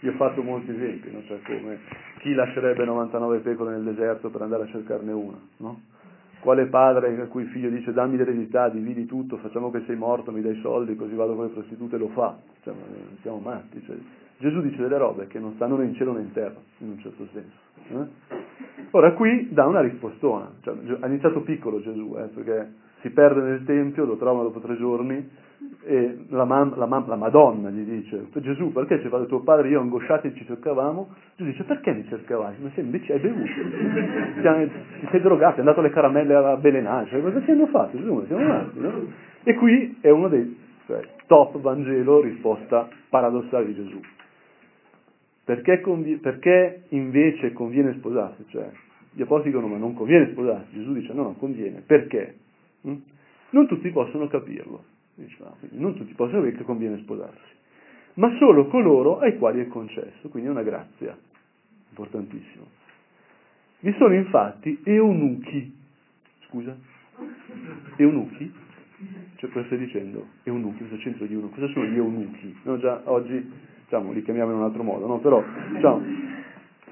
io 0.02 0.12
ho 0.12 0.16
fatto 0.16 0.42
molti 0.42 0.72
esempi, 0.72 1.12
no? 1.12 1.24
cioè 1.26 1.42
come 1.42 1.80
chi 2.20 2.34
lascerebbe 2.34 2.86
99 2.86 3.40
pecore 3.40 3.72
nel 3.72 3.84
deserto 3.84 4.30
per 4.30 4.44
andare 4.44 4.64
a 4.64 4.68
cercarne 4.68 5.12
una? 5.12 5.40
No? 5.58 5.82
Quale 6.42 6.66
padre 6.66 7.22
a 7.22 7.28
cui 7.28 7.44
il 7.44 7.50
figlio 7.50 7.70
dice 7.70 7.94
dammi 7.94 8.18
l'eredità, 8.18 8.68
dividi 8.68 9.06
tutto, 9.06 9.38
facciamo 9.38 9.70
che 9.70 9.84
sei 9.86 9.96
morto, 9.96 10.32
mi 10.32 10.42
dai 10.42 10.60
soldi, 10.62 10.96
così 10.96 11.14
vado 11.14 11.36
con 11.36 11.46
le 11.46 11.52
prostitute 11.52 11.96
e 11.96 12.00
lo 12.00 12.08
fa? 12.10 12.36
Cioè, 12.64 12.74
siamo 13.22 13.38
matti. 13.38 13.80
Cioè, 13.86 13.96
Gesù 14.40 14.60
dice 14.62 14.82
delle 14.82 14.98
robe 14.98 15.28
che 15.28 15.38
non 15.38 15.54
stanno 15.54 15.78
né 15.78 15.86
in 15.86 15.94
cielo 15.94 16.14
né 16.14 16.22
in 16.22 16.32
terra, 16.32 16.56
in 16.80 16.90
un 16.90 17.00
certo 17.00 17.28
senso. 17.32 17.58
Eh? 17.90 18.40
Ora 18.90 19.14
qui 19.14 19.50
dà 19.52 19.68
una 19.68 19.82
rispostona, 19.82 20.52
cioè, 20.62 20.76
ha 21.00 21.08
iniziato 21.08 21.42
piccolo 21.42 21.80
Gesù, 21.80 22.16
eh, 22.18 22.24
perché 22.24 22.74
si 23.02 23.10
perde 23.10 23.42
nel 23.42 23.64
Tempio, 23.66 24.06
lo 24.06 24.18
trovano 24.18 24.44
dopo 24.44 24.60
tre 24.60 24.78
giorni, 24.78 25.30
e 25.84 26.26
la, 26.30 26.46
mam, 26.46 26.76
la, 26.78 26.86
mam, 26.86 27.08
la, 27.08 27.16
Madonna 27.16 27.70
gli 27.70 27.84
dice, 27.84 28.28
Gesù 28.34 28.72
perché 28.72 29.00
ci 29.02 29.08
vado 29.08 29.26
tuo 29.26 29.42
padre 29.42 29.70
io 29.70 29.80
angosciati 29.80 30.34
ci 30.36 30.46
cercavamo? 30.46 31.10
Gesù 31.36 31.50
dice 31.50 31.64
perché 31.64 31.94
mi 31.94 32.06
cercavai? 32.08 32.56
Ma 32.60 32.70
se 32.74 32.82
invece 32.82 33.14
hai 33.14 33.20
bevuto, 33.20 33.46
ti 33.46 35.08
sei 35.10 35.22
drogato, 35.22 35.58
è 35.58 35.60
andato 35.60 35.80
alle 35.80 35.90
caramelle 35.90 36.34
avvelenate, 36.34 37.10
cioè, 37.10 37.22
cosa 37.22 37.40
ti 37.40 37.52
hanno 37.52 37.68
fatto? 37.68 37.98
Gesù, 37.98 38.24
siamo 38.28 38.44
nati, 38.44 38.80
no? 38.80 39.30
E 39.44 39.56
qui 39.56 39.98
è 40.02 40.10
uno 40.10 40.28
dei 40.28 40.58
cioè, 40.86 41.02
top 41.28 41.60
Vangelo 41.60 42.22
risposta 42.22 42.88
paradossale 43.10 43.66
di 43.66 43.76
Gesù. 43.76 44.00
Perché, 45.44 45.82
convi- 45.82 46.18
perché 46.18 46.84
invece 46.90 47.54
conviene 47.54 47.94
sposarsi? 47.94 48.46
Cioè, 48.50 48.70
gli 49.14 49.22
apostoli 49.22 49.52
dicono 49.52 49.68
ma 49.68 49.78
non 49.78 49.94
conviene 49.94 50.30
sposarsi, 50.32 50.74
Gesù 50.74 50.94
dice 50.94 51.14
no, 51.14 51.24
non 51.24 51.38
conviene, 51.38 51.82
perché? 51.86 52.36
Hm? 52.82 52.96
Non 53.52 53.68
tutti 53.68 53.90
possono 53.92 54.28
capirlo, 54.28 54.84
diciamo, 55.16 55.58
non 55.72 55.96
tutti 55.96 56.14
possono 56.14 56.40
capire 56.40 56.58
che 56.58 56.64
conviene 56.64 56.98
sposarsi, 57.00 57.52
ma 58.16 58.36
solo 58.38 58.68
coloro 58.68 59.20
ai 59.20 59.38
quali 59.38 59.62
è 59.62 59.68
concesso, 59.68 60.30
quindi 60.30 60.50
è 60.50 60.52
una 60.52 60.64
grazia, 60.64 61.18
importantissimo. 61.90 62.66
Vi 63.80 63.94
sono 63.98 64.14
infatti 64.14 64.80
eunuchi, 64.84 65.76
scusa, 66.48 66.78
eunuchi? 67.98 68.54
Cioè 69.36 69.50
cosa 69.50 69.66
stai 69.66 69.80
dicendo? 69.80 70.28
Eunuchi, 70.44 70.84
cosa 70.88 71.02
c'entra 71.02 71.26
di 71.26 71.34
uno? 71.34 71.50
Cosa 71.50 71.68
sono 71.70 71.86
gli 71.86 71.96
eunuchi? 71.98 72.56
No, 72.64 72.78
già 72.78 73.02
oggi 73.06 73.52
diciamo, 73.84 74.12
li 74.12 74.22
chiamiamo 74.22 74.52
in 74.52 74.58
un 74.58 74.64
altro 74.64 74.84
modo, 74.84 75.08
no? 75.08 75.20
Però 75.20 75.44
diciamo, 75.74 76.02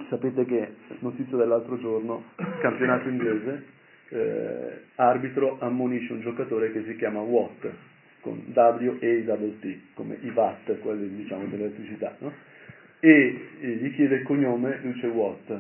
sapete 0.10 0.46
che, 0.46 0.76
notizia 1.00 1.38
dell'altro 1.38 1.80
giorno, 1.80 2.24
campionato 2.60 3.08
inglese, 3.08 3.66
eh, 4.10 4.82
arbitro 4.96 5.58
ammonisce 5.60 6.14
un 6.14 6.22
giocatore 6.22 6.72
che 6.72 6.84
si 6.84 6.96
chiama 6.96 7.20
Watt, 7.20 7.68
con 8.22 8.42
W-A-T, 8.54 9.80
come 9.94 10.18
i 10.22 10.32
watt, 10.34 10.80
quelli 10.80 11.16
diciamo 11.16 11.46
dell'elettricità, 11.46 12.16
no? 12.20 12.32
e, 13.00 13.48
e, 13.62 13.68
gli 13.68 13.94
chiede 13.96 14.16
il 14.16 14.24
cognome, 14.24 14.80
lui 14.82 14.94
dice 14.94 15.08
Watt, 15.08 15.54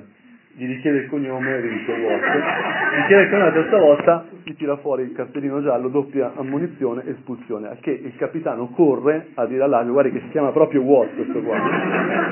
gli 0.53 0.65
richiede 0.65 0.99
il 0.99 1.07
cognome 1.07 1.55
e 1.55 1.61
dice 1.61 1.91
Watt, 1.91 2.23
gli 2.23 3.07
chiede 3.07 3.21
il 3.23 3.29
cognome 3.29 3.45
la 3.45 3.53
terza 3.53 3.77
volta, 3.77 4.25
gli 4.43 4.55
tira 4.55 4.77
fuori 4.77 5.03
il 5.03 5.13
cartellino 5.13 5.61
giallo, 5.61 5.87
doppia 5.87 6.33
ammonizione, 6.35 7.07
espulsione, 7.07 7.69
a 7.69 7.77
che 7.79 7.91
il 7.91 8.15
capitano 8.17 8.69
corre 8.71 9.27
a 9.35 9.45
dire 9.45 9.63
all'arbitro, 9.63 9.93
guarda 9.93 10.11
che 10.11 10.21
si 10.25 10.29
chiama 10.31 10.51
proprio 10.51 10.81
Watt 10.81 11.15
questo 11.15 11.41
qua, 11.41 11.57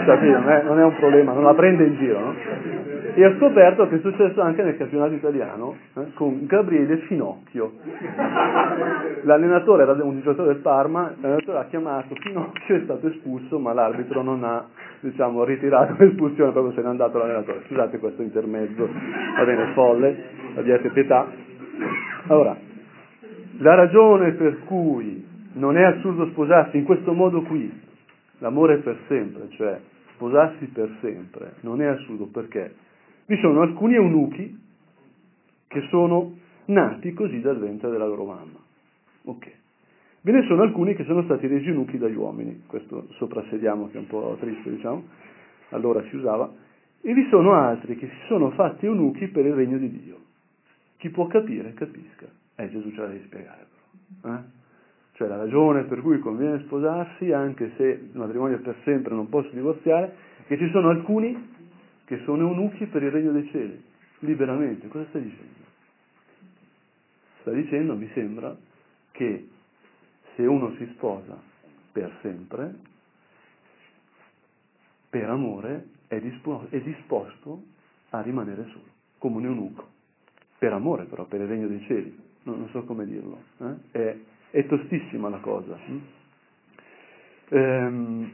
cioè, 0.06 0.20
non, 0.20 0.50
è, 0.50 0.64
non 0.64 0.80
è 0.80 0.84
un 0.84 0.96
problema, 0.96 1.32
non 1.32 1.44
la 1.44 1.54
prende 1.54 1.86
in 1.86 1.96
giro, 1.96 2.20
no? 2.20 2.97
E 3.18 3.26
ho 3.26 3.36
scoperto 3.38 3.88
che 3.88 3.96
è 3.96 4.00
successo 4.02 4.42
anche 4.42 4.62
nel 4.62 4.78
campionato 4.78 5.16
italiano 5.16 5.76
eh, 5.96 6.14
con 6.14 6.46
Gabriele 6.46 6.98
Finocchio. 7.08 7.72
L'allenatore 9.24 9.82
era 9.82 9.94
un 9.94 10.22
giocatore 10.22 10.54
del 10.54 10.62
Parma, 10.62 11.16
l'allenatore 11.20 11.58
ha 11.58 11.66
chiamato 11.66 12.14
Finocchio, 12.14 12.76
è 12.76 12.82
stato 12.84 13.08
espulso, 13.08 13.58
ma 13.58 13.74
l'arbitro 13.74 14.22
non 14.22 14.44
ha 14.44 14.68
diciamo, 15.00 15.44
ritirato 15.46 15.96
l'espulsione, 15.98 16.52
proprio 16.52 16.74
se 16.74 16.82
n'è 16.82 16.90
andato 16.90 17.18
l'allenatore. 17.18 17.64
Scusate 17.66 17.98
questo 17.98 18.22
intermezzo, 18.22 18.88
va 18.88 19.46
bene, 19.46 19.74
folle, 19.74 20.24
abbiate 20.54 20.90
pietà. 20.92 21.26
Allora, 22.28 22.56
la 23.58 23.74
ragione 23.74 24.34
per 24.34 24.60
cui 24.66 25.26
non 25.54 25.76
è 25.76 25.82
assurdo 25.82 26.28
sposarsi 26.28 26.78
in 26.78 26.84
questo 26.84 27.14
modo 27.14 27.42
qui, 27.42 27.82
l'amore 28.38 28.76
è 28.76 28.78
per 28.78 28.98
sempre, 29.08 29.48
cioè 29.54 29.80
sposarsi 30.14 30.68
per 30.68 30.98
sempre, 31.02 31.54
non 31.62 31.82
è 31.82 31.88
assurdo 31.88 32.28
perché 32.28 32.86
vi 33.28 33.38
sono 33.38 33.62
alcuni 33.62 33.96
eunuchi 33.96 34.60
che 35.68 35.82
sono 35.90 36.38
nati 36.66 37.14
così 37.14 37.40
dal 37.42 37.60
ventre 37.60 37.90
della 37.90 38.06
loro 38.08 38.26
mamma. 38.26 38.60
Ok. 39.24 39.52
Ve 40.22 40.32
ne 40.32 40.44
sono 40.48 40.64
alcuni 40.64 40.96
che 40.96 41.04
sono 41.04 41.24
stati 41.24 41.48
resi 41.48 41.68
eunuchi 41.68 41.98
dagli 41.98 42.16
uomini, 42.16 42.64
questo 42.66 43.08
soprassediamo 43.12 43.90
che 43.90 43.98
è 43.98 44.00
un 44.00 44.08
po' 44.08 44.36
triste, 44.40 44.72
diciamo, 44.72 45.04
allora 45.70 46.02
si 46.10 46.16
usava, 46.16 46.52
e 47.02 47.14
vi 47.14 47.28
sono 47.30 47.54
altri 47.54 47.96
che 47.98 48.08
si 48.08 48.28
sono 48.28 48.52
fatti 48.52 48.86
eunuchi 48.86 49.28
per 49.28 49.46
il 49.46 49.54
regno 49.54 49.78
di 49.78 49.90
Dio. 49.90 50.18
Chi 50.98 51.10
può 51.10 51.28
capire, 51.28 51.74
capisca. 51.74 52.26
Eh, 52.56 52.70
Gesù 52.70 52.92
ce 52.92 53.02
la 53.02 53.08
devi 53.08 53.24
spiegare 53.26 53.68
però. 54.22 54.36
Eh? 54.36 54.40
Cioè 55.14 55.28
la 55.28 55.38
ragione 55.38 55.84
per 55.84 56.02
cui 56.02 56.20
conviene 56.20 56.60
sposarsi, 56.66 57.32
anche 57.32 57.72
se 57.76 57.84
il 57.84 58.18
matrimonio 58.18 58.58
è 58.58 58.60
per 58.60 58.78
sempre, 58.84 59.16
non 59.16 59.30
posso 59.30 59.50
divorziare, 59.52 60.16
che 60.48 60.58
ci 60.58 60.70
sono 60.72 60.90
alcuni 60.90 61.56
che 62.08 62.22
sono 62.24 62.48
eunuchi 62.48 62.86
per 62.86 63.04
il 63.04 63.12
regno 63.12 63.34
dei 63.34 63.50
cieli, 63.50 63.84
liberamente. 64.20 64.88
Cosa 64.88 65.06
sta 65.10 65.20
dicendo? 65.20 65.66
Sta 67.42 67.52
dicendo, 67.52 67.96
mi 67.96 68.10
sembra, 68.14 68.56
che 69.12 69.50
se 70.36 70.46
uno 70.46 70.74
si 70.78 70.86
sposa 70.94 71.38
per 71.92 72.18
sempre, 72.22 72.76
per 75.10 75.30
amore, 75.30 75.88
è 76.08 76.18
disposto, 76.22 76.74
è 76.74 76.80
disposto 76.80 77.64
a 78.12 78.22
rimanere 78.22 78.64
solo, 78.72 78.86
come 79.18 79.38
un 79.38 79.46
eunuco. 79.46 79.88
Per 80.58 80.72
amore 80.72 81.04
però, 81.04 81.26
per 81.26 81.42
il 81.42 81.48
regno 81.48 81.68
dei 81.68 81.82
cieli. 81.88 82.18
Non, 82.44 82.60
non 82.60 82.70
so 82.70 82.86
come 82.86 83.06
dirlo. 83.06 83.42
Eh? 83.58 83.76
È, 83.92 84.18
è, 84.52 84.66
tostissima 84.66 85.28
la 85.28 85.40
cosa. 85.40 85.78
Hm? 85.86 86.00
Ehm, 87.50 88.32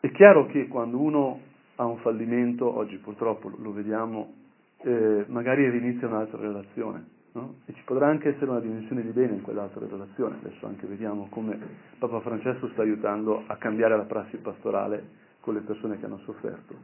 è 0.00 0.10
chiaro 0.12 0.46
che 0.46 0.66
quando 0.66 0.98
uno 0.98 1.47
ha 1.80 1.84
un 1.84 1.98
fallimento, 1.98 2.76
oggi 2.76 2.96
purtroppo 2.96 3.52
lo 3.56 3.72
vediamo, 3.72 4.32
eh, 4.78 5.24
magari 5.28 5.68
rinizia 5.70 6.08
un'altra 6.08 6.38
relazione. 6.38 7.16
No? 7.32 7.56
E 7.66 7.72
ci 7.74 7.82
potrà 7.84 8.08
anche 8.08 8.30
essere 8.30 8.50
una 8.50 8.58
dimensione 8.58 9.02
di 9.02 9.10
bene 9.10 9.34
in 9.34 9.42
quell'altra 9.42 9.86
relazione. 9.86 10.38
Adesso 10.42 10.66
anche 10.66 10.86
vediamo 10.86 11.28
come 11.30 11.56
Papa 11.98 12.20
Francesco 12.20 12.68
sta 12.70 12.82
aiutando 12.82 13.44
a 13.46 13.56
cambiare 13.56 13.96
la 13.96 14.04
prassi 14.04 14.38
pastorale 14.38 15.26
con 15.40 15.54
le 15.54 15.60
persone 15.60 15.98
che 16.00 16.06
hanno 16.06 16.18
sofferto. 16.24 16.74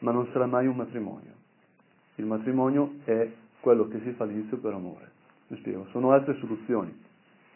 Ma 0.00 0.10
non 0.10 0.26
sarà 0.32 0.46
mai 0.46 0.66
un 0.66 0.76
matrimonio. 0.76 1.32
Il 2.16 2.26
matrimonio 2.26 2.94
è 3.04 3.30
quello 3.60 3.86
che 3.86 4.00
si 4.00 4.10
fa 4.12 4.24
all'inizio 4.24 4.56
per 4.56 4.72
amore. 4.72 5.10
Mi 5.46 5.58
spiego, 5.58 5.86
sono 5.90 6.10
altre 6.10 6.36
soluzioni, 6.40 6.92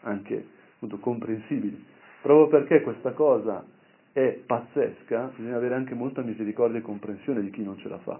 anche 0.01 0.47
appunto, 0.75 0.97
comprensibili, 0.99 1.83
proprio 2.21 2.47
perché 2.47 2.81
questa 2.83 3.11
cosa 3.11 3.65
è 4.15 4.39
pazzesca, 4.45 5.33
bisogna 5.35 5.57
avere 5.57 5.75
anche 5.75 5.93
molta 5.93 6.21
misericordia 6.21 6.79
e 6.79 6.81
comprensione 6.81 7.41
di 7.41 7.49
chi 7.49 7.61
non 7.61 7.77
ce 7.79 7.89
la 7.89 7.97
fa. 7.97 8.17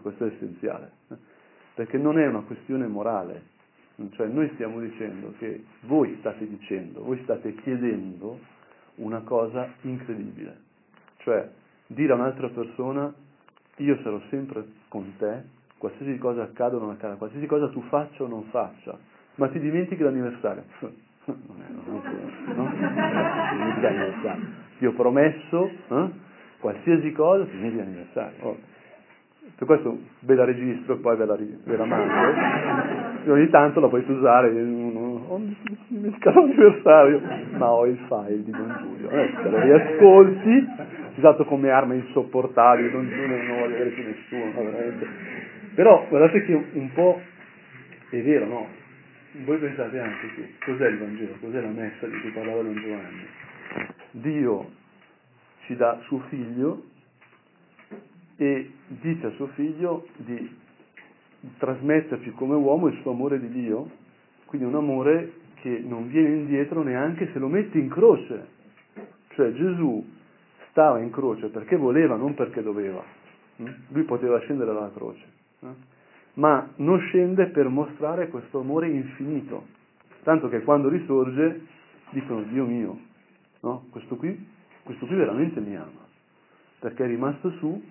Questo 0.00 0.24
è 0.24 0.32
essenziale, 0.32 0.92
eh. 1.10 1.16
perché 1.74 1.98
non 1.98 2.18
è 2.18 2.26
una 2.26 2.40
questione 2.40 2.86
morale, 2.86 3.42
cioè 4.12 4.28
noi 4.28 4.50
stiamo 4.54 4.80
dicendo 4.80 5.34
che 5.36 5.62
voi 5.82 6.16
state 6.20 6.48
dicendo, 6.48 7.02
voi 7.02 7.20
state 7.24 7.54
chiedendo 7.56 8.38
una 8.94 9.20
cosa 9.20 9.74
incredibile, 9.82 10.56
cioè 11.18 11.46
dire 11.86 12.12
a 12.12 12.16
un'altra 12.16 12.48
persona 12.48 13.12
io 13.76 14.00
sarò 14.02 14.18
sempre 14.30 14.64
con 14.88 15.16
te, 15.18 15.42
qualsiasi 15.76 16.16
cosa 16.16 16.44
accada 16.44 16.76
o 16.76 16.78
non 16.78 16.92
accada, 16.92 17.16
qualsiasi 17.16 17.44
cosa 17.44 17.68
tu 17.68 17.82
faccia 17.90 18.22
o 18.22 18.26
non 18.26 18.44
faccia, 18.44 18.98
ma 19.34 19.48
ti 19.48 19.60
dimentichi 19.60 20.02
l'anniversario. 20.02 20.64
Non 21.26 21.60
è, 21.60 21.72
non 21.90 22.02
no? 22.54 22.72
Dimentichi 22.72 23.80
l'anniversario 23.80 24.64
ti 24.78 24.86
ho 24.86 24.92
promesso 24.92 25.70
eh, 25.88 26.10
qualsiasi 26.58 27.12
cosa, 27.12 27.44
di 27.44 27.80
anniversario. 27.80 28.36
Oh. 28.40 28.56
Per 29.56 29.66
questo 29.66 29.98
ve 30.20 30.34
la 30.34 30.44
registro 30.44 30.94
e 30.94 30.98
poi 30.98 31.16
ve 31.16 31.24
la, 31.24 31.36
ve 31.36 31.76
la 31.76 31.84
mando. 31.84 32.12
E 33.24 33.30
ogni 33.30 33.48
tanto 33.48 33.80
la 33.80 33.88
potete 33.88 34.12
usare, 34.12 34.48
ho 34.48 35.40
dimenticato 35.88 36.40
l'anniversario, 36.40 37.22
ma 37.56 37.70
ho 37.70 37.86
il 37.86 37.98
file 38.08 38.42
di 38.42 38.50
Don 38.50 38.76
Giulio. 38.80 39.08
Eh, 39.08 39.32
lo 39.48 39.60
riascolti, 39.60 40.68
usato 41.14 41.44
come 41.44 41.70
arma 41.70 41.94
insopportabile, 41.94 42.90
Don 42.90 43.08
Giulio 43.08 43.26
non 43.28 43.46
vuole 43.46 43.74
avere 43.74 43.90
più 43.90 44.04
nessuno, 44.04 44.62
veramente. 44.70 45.06
Però 45.74 46.06
guardate 46.08 46.44
che 46.44 46.64
un 46.72 46.92
po' 46.92 47.20
è 48.10 48.22
vero, 48.22 48.46
no? 48.46 48.66
Voi 49.44 49.58
pensate 49.58 49.98
anche 49.98 50.34
che 50.34 50.52
cos'è 50.64 50.88
il 50.88 50.98
Vangelo, 50.98 51.34
cos'è 51.40 51.60
la 51.60 51.68
messa 51.68 52.06
di 52.06 52.20
cui 52.20 52.30
parlava 52.30 52.62
Don 52.62 52.74
Giovanni? 52.74 53.26
Dio 54.12 54.70
ci 55.66 55.76
dà 55.76 55.98
suo 56.04 56.20
figlio 56.28 56.84
e 58.36 58.70
dice 58.86 59.26
a 59.26 59.30
suo 59.30 59.48
figlio 59.48 60.06
di 60.16 60.56
trasmetterci 61.58 62.30
come 62.32 62.54
uomo 62.54 62.86
il 62.86 62.98
suo 63.02 63.10
amore 63.10 63.38
di 63.38 63.48
Dio, 63.50 63.90
quindi 64.46 64.66
un 64.66 64.74
amore 64.74 65.32
che 65.56 65.82
non 65.84 66.08
viene 66.08 66.36
indietro 66.36 66.82
neanche 66.82 67.30
se 67.32 67.38
lo 67.38 67.48
metti 67.48 67.78
in 67.78 67.88
croce. 67.88 68.54
Cioè 69.28 69.52
Gesù 69.52 70.14
stava 70.70 70.98
in 71.00 71.10
croce 71.10 71.48
perché 71.48 71.76
voleva, 71.76 72.16
non 72.16 72.34
perché 72.34 72.62
doveva. 72.62 73.04
Mm? 73.60 73.68
Lui 73.88 74.04
poteva 74.04 74.38
scendere 74.40 74.72
dalla 74.72 74.92
croce, 74.92 75.24
eh? 75.60 75.94
Ma 76.36 76.68
non 76.76 76.98
scende 77.00 77.46
per 77.46 77.68
mostrare 77.68 78.28
questo 78.28 78.60
amore 78.60 78.88
infinito. 78.88 79.66
Tanto 80.22 80.48
che 80.48 80.62
quando 80.62 80.88
risorge 80.88 81.60
dicono 82.10 82.42
Dio 82.42 82.64
mio, 82.64 82.98
No? 83.66 83.86
Questo, 83.90 84.14
qui, 84.16 84.46
questo 84.84 85.06
qui 85.06 85.16
veramente 85.16 85.60
mi 85.60 85.74
ama, 85.74 86.06
perché 86.78 87.04
è 87.04 87.06
rimasto 87.08 87.50
su, 87.58 87.82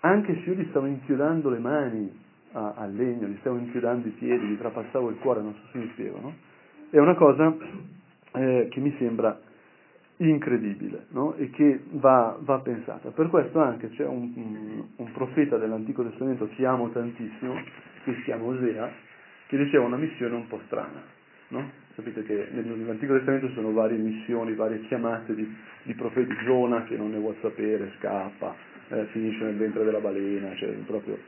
anche 0.00 0.34
se 0.42 0.50
io 0.50 0.56
gli 0.56 0.66
stavo 0.70 0.86
inchiodando 0.86 1.50
le 1.50 1.58
mani 1.58 2.12
a, 2.52 2.74
al 2.76 2.94
legno, 2.94 3.28
gli 3.28 3.36
stavo 3.38 3.58
inchiodando 3.58 4.08
i 4.08 4.10
piedi, 4.10 4.46
gli 4.46 4.58
trapassavo 4.58 5.10
il 5.10 5.18
cuore, 5.18 5.42
non 5.42 5.54
so 5.54 5.60
se 5.70 5.78
mi 5.78 5.88
spiego, 5.92 6.18
no? 6.20 6.34
È 6.90 6.98
una 6.98 7.14
cosa 7.14 7.54
eh, 8.32 8.68
che 8.70 8.80
mi 8.80 8.92
sembra 8.98 9.40
incredibile 10.28 11.06
no? 11.10 11.34
e 11.34 11.50
che 11.50 11.80
va, 11.90 12.36
va, 12.40 12.60
pensata. 12.60 13.10
Per 13.10 13.28
questo 13.28 13.60
anche 13.60 13.90
c'è 13.90 14.06
un, 14.06 14.84
un, 14.96 15.12
profeta 15.12 15.56
dell'Antico 15.56 16.02
Testamento 16.02 16.48
che 16.54 16.66
amo 16.66 16.90
tantissimo, 16.90 17.54
che 18.04 18.14
si 18.14 18.22
chiama 18.22 18.44
Osea, 18.44 18.90
che 19.46 19.56
riceve 19.56 19.84
una 19.84 19.96
missione 19.96 20.34
un 20.34 20.46
po' 20.46 20.60
strana. 20.66 21.02
No? 21.48 21.70
Sapete 21.94 22.22
che 22.24 22.48
nell'Antico 22.52 23.14
Testamento 23.14 23.48
ci 23.48 23.54
sono 23.54 23.72
varie 23.72 23.98
missioni, 23.98 24.54
varie 24.54 24.80
chiamate 24.82 25.34
di, 25.34 25.56
di 25.84 25.94
profeti, 25.94 26.34
Giona 26.44 26.84
che 26.84 26.96
non 26.96 27.10
ne 27.10 27.18
vuole 27.18 27.36
sapere, 27.40 27.92
scappa, 27.98 28.54
eh, 28.88 29.04
finisce 29.12 29.44
nel 29.44 29.56
ventre 29.56 29.84
della 29.84 30.00
balena, 30.00 30.54
cioè 30.56 30.70
proprio... 30.86 31.18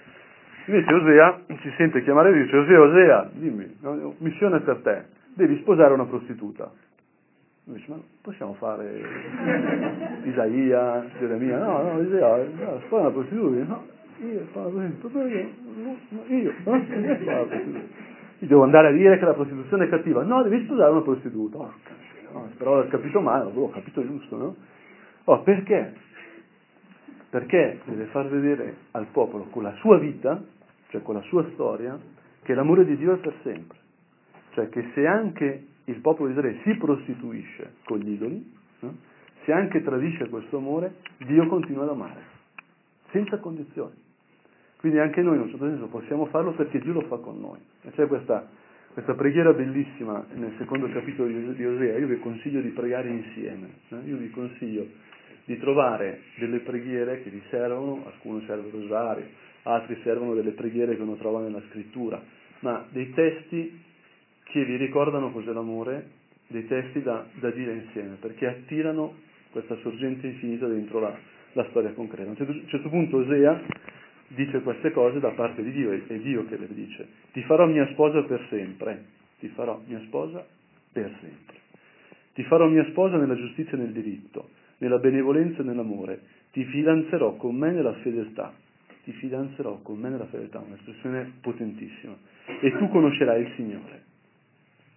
Invece 0.69 0.93
Osea 0.93 1.43
si 1.61 1.73
sente 1.77 2.03
chiamare 2.03 2.31
e 2.31 2.43
dice 2.43 2.57
Osea, 2.57 2.81
Osea, 2.81 3.31
dimmi, 3.35 3.77
missione 4.19 4.61
per 4.61 4.79
te, 4.79 5.05
devi 5.35 5.59
sposare 5.61 5.93
una 5.95 6.07
prostituta. 6.07 6.73
Dice, 7.69 7.85
ma 7.89 8.01
possiamo 8.23 8.55
fare 8.55 9.03
Isaia, 10.23 11.05
Geremia? 11.19 11.59
No, 11.59 11.83
no, 11.83 12.01
Isaia, 12.01 12.45
no, 12.45 12.79
sposa 12.85 13.03
una 13.03 13.11
prostituta? 13.11 13.65
No, 13.65 13.87
io 14.21 14.45
sposa 14.51 14.77
una 14.77 14.93
prostituta, 15.01 15.29
io, 15.29 15.39
io, 15.39 15.97
no, 16.11 16.25
io 16.29 16.53
sposa 16.61 16.77
una 16.77 17.17
prostituta. 17.17 17.79
Io 18.39 18.47
devo 18.47 18.63
andare 18.63 18.87
a 18.87 18.93
dire 18.93 19.19
che 19.19 19.25
la 19.25 19.33
prostituzione 19.33 19.87
è 19.87 19.89
cattiva? 19.89 20.23
No, 20.23 20.45
devi 20.45 20.63
sposare 20.65 20.93
una 20.93 21.01
prostituta. 21.03 21.59
Oh, 21.59 21.73
no, 22.35 22.49
spero 22.55 22.83
di 22.83 22.89
capito 22.89 23.21
male, 23.21 23.51
ho 23.53 23.71
capito 23.71 24.07
giusto, 24.07 24.37
no? 24.37 24.57
Oh, 25.25 25.43
perché? 25.43 25.93
Perché 27.31 27.81
deve 27.85 28.05
far 28.07 28.29
vedere 28.29 28.77
al 28.93 29.07
popolo 29.11 29.47
con 29.51 29.65
la 29.65 29.73
sua 29.81 29.99
vita, 29.99 30.41
cioè 30.91 31.03
con 31.03 31.17
la 31.17 31.23
sua 31.23 31.45
storia, 31.55 31.99
che 32.45 32.55
l'amore 32.55 32.85
di 32.85 32.97
Dio 32.97 33.15
è 33.15 33.17
per 33.17 33.35
sempre. 33.43 33.77
Cioè 34.51 34.69
che 34.69 34.89
se 34.95 35.05
anche 35.05 35.65
il 35.87 36.01
popolo 36.01 36.29
di 36.29 36.35
Israele 36.35 36.61
si 36.63 36.75
prostituisce 36.77 37.75
con 37.85 37.99
gli 37.99 38.13
idoli, 38.13 38.53
no? 38.81 38.97
se 39.45 39.53
anche 39.53 39.83
tradisce 39.83 40.29
questo 40.29 40.57
amore, 40.57 40.97
Dio 41.19 41.47
continua 41.47 41.85
ad 41.85 41.91
amare, 41.91 42.21
senza 43.11 43.39
condizioni. 43.39 43.95
Quindi 44.79 44.99
anche 44.99 45.23
noi 45.23 45.37
in 45.37 45.43
un 45.43 45.49
certo 45.49 45.67
senso 45.67 45.87
possiamo 45.87 46.27
farlo 46.27 46.53
perché 46.53 46.79
Dio 46.81 46.93
lo 46.93 47.03
fa 47.03 47.17
con 47.17 47.41
noi. 47.41 47.59
E 47.83 47.91
c'è 47.93 48.07
questa, 48.07 48.49
questa 48.93 49.15
preghiera 49.15 49.53
bellissima 49.53 50.25
nel 50.35 50.55
secondo 50.59 50.89
capitolo 50.89 51.29
di 51.29 51.65
Osea, 51.65 51.99
io 51.99 52.07
vi 52.09 52.19
consiglio 52.19 52.61
di 52.61 52.71
pregare 52.71 53.09
insieme, 53.09 53.69
eh? 53.89 53.97
io 54.05 54.17
vi 54.17 54.31
consiglio 54.31 54.87
di 55.45 55.57
trovare 55.59 56.23
delle 56.39 56.59
preghiere 56.59 57.23
che 57.23 57.31
vi 57.31 57.41
servono, 57.49 58.05
alcune 58.07 58.45
serve 58.47 58.67
il 58.67 58.83
rosario, 58.83 59.25
altri 59.63 59.99
servono 60.03 60.35
delle 60.35 60.51
preghiere 60.51 60.97
che 60.97 61.03
uno 61.03 61.15
trova 61.15 61.41
nella 61.41 61.63
scrittura, 61.69 62.21
ma 62.61 62.85
dei 62.91 63.13
testi 63.13 63.85
che 64.47 64.65
vi 64.65 64.77
ricordano 64.77 65.31
cos'è 65.33 65.53
l'amore, 65.53 66.11
dei 66.49 66.67
testi 66.67 67.03
da, 67.03 67.25
da 67.41 67.51
dire 67.51 67.75
insieme, 67.75 68.17
perché 68.21 68.47
attirano 68.47 69.15
questa 69.51 69.77
sorgente 69.77 70.27
infinita 70.27 70.67
dentro 70.67 71.01
la, 71.01 71.17
la 71.53 71.67
storia 71.71 71.93
concreta. 71.93 72.29
A 72.29 72.31
un 72.31 72.37
certo, 72.37 72.55
certo 72.67 72.89
punto 72.89 73.19
Osea 73.19 73.61
dice 74.29 74.61
queste 74.61 74.93
cose 74.93 75.19
da 75.19 75.31
parte 75.31 75.63
di 75.63 75.73
Dio, 75.73 75.91
è 75.91 76.19
Dio 76.19 76.47
che 76.47 76.57
le 76.57 76.69
dice, 76.73 77.07
ti 77.33 77.43
farò 77.43 77.67
mia 77.67 77.87
sposa 77.93 78.23
per 78.23 78.47
sempre, 78.49 79.05
ti 79.41 79.49
farò 79.49 79.81
mia 79.87 80.01
sposa 80.07 80.45
per 80.93 81.11
sempre. 81.21 81.55
Ti 82.35 82.43
farò 82.45 82.69
mia 82.69 82.85
sposa 82.91 83.17
nella 83.17 83.35
giustizia 83.37 83.73
e 83.73 83.81
nel 83.81 83.93
diritto, 83.93 84.51
nella 84.79 84.99
benevolenza 84.99 85.63
e 85.63 85.65
nell'amore, 85.65 86.21
ti 86.53 86.65
fidanzerò 86.65 87.37
con 87.37 87.57
me 87.57 87.73
nella 87.73 87.95
fedeltà, 87.95 88.53
ti 89.05 89.13
fidanzerò 89.13 89.81
con 89.83 89.99
me 89.99 90.11
nella 90.11 90.27
fedeltà, 90.27 90.59
un'espressione 90.59 91.33
potentissima, 91.41 92.15
e 92.61 92.77
tu 92.77 92.89
conoscerai 92.89 93.43
il 93.43 93.53
Signore. 93.57 94.06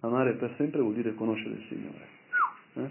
Amare 0.00 0.32
per 0.32 0.52
sempre 0.56 0.80
vuol 0.80 0.94
dire 0.94 1.14
conoscere 1.14 1.54
il 1.54 1.64
Signore. 1.68 2.06
Eh? 2.74 2.88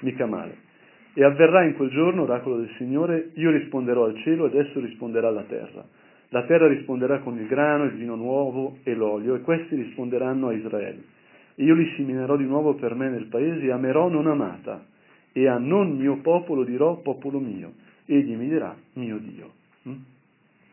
Mica 0.00 0.26
male. 0.26 0.70
E 1.14 1.24
avverrà 1.24 1.64
in 1.64 1.74
quel 1.74 1.90
giorno, 1.90 2.22
oracolo 2.22 2.58
del 2.58 2.70
Signore, 2.76 3.30
io 3.34 3.50
risponderò 3.50 4.04
al 4.04 4.16
cielo 4.22 4.46
ed 4.46 4.54
esso 4.54 4.80
risponderà 4.80 5.28
alla 5.28 5.42
terra. 5.42 5.84
La 6.28 6.44
terra 6.44 6.66
risponderà 6.66 7.18
con 7.18 7.38
il 7.38 7.46
grano, 7.46 7.84
il 7.84 7.92
vino 7.92 8.14
nuovo 8.14 8.78
e 8.84 8.94
l'olio, 8.94 9.34
e 9.34 9.40
questi 9.40 9.74
risponderanno 9.74 10.48
a 10.48 10.52
Israele. 10.54 11.02
E 11.56 11.64
io 11.64 11.74
li 11.74 11.92
seminerò 11.96 12.36
di 12.36 12.46
nuovo 12.46 12.74
per 12.74 12.94
me 12.94 13.10
nel 13.10 13.26
paese, 13.26 13.66
e 13.66 13.70
amerò 13.70 14.08
non 14.08 14.26
amata, 14.26 14.86
e 15.32 15.48
a 15.48 15.58
non 15.58 15.96
mio 15.96 16.18
popolo 16.18 16.64
dirò 16.64 16.96
popolo 16.96 17.38
mio, 17.38 17.72
egli 18.06 18.34
mi 18.34 18.48
dirà 18.48 18.74
mio 18.94 19.18
Dio. 19.18 19.50
Mm? 19.88 19.94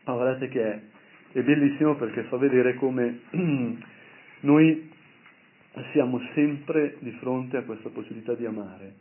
Ah, 0.04 0.12
guardate 0.12 0.48
che 0.48 0.62
è, 0.62 0.80
è 1.32 1.42
bellissimo 1.42 1.96
perché 1.96 2.22
fa 2.24 2.36
vedere 2.36 2.74
come 2.74 3.20
noi 4.40 4.89
siamo 5.92 6.20
sempre 6.34 6.96
di 7.00 7.12
fronte 7.12 7.56
a 7.56 7.62
questa 7.62 7.88
possibilità 7.90 8.34
di 8.34 8.46
amare, 8.46 8.94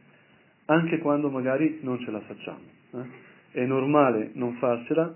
anche 0.65 0.99
quando 0.99 1.29
magari 1.29 1.79
non 1.82 1.99
ce 1.99 2.12
la 2.12 2.19
facciamo. 2.21 2.60
Eh? 2.91 3.27
È 3.51 3.65
normale 3.65 4.32
non 4.34 4.53
farcela, 4.55 5.13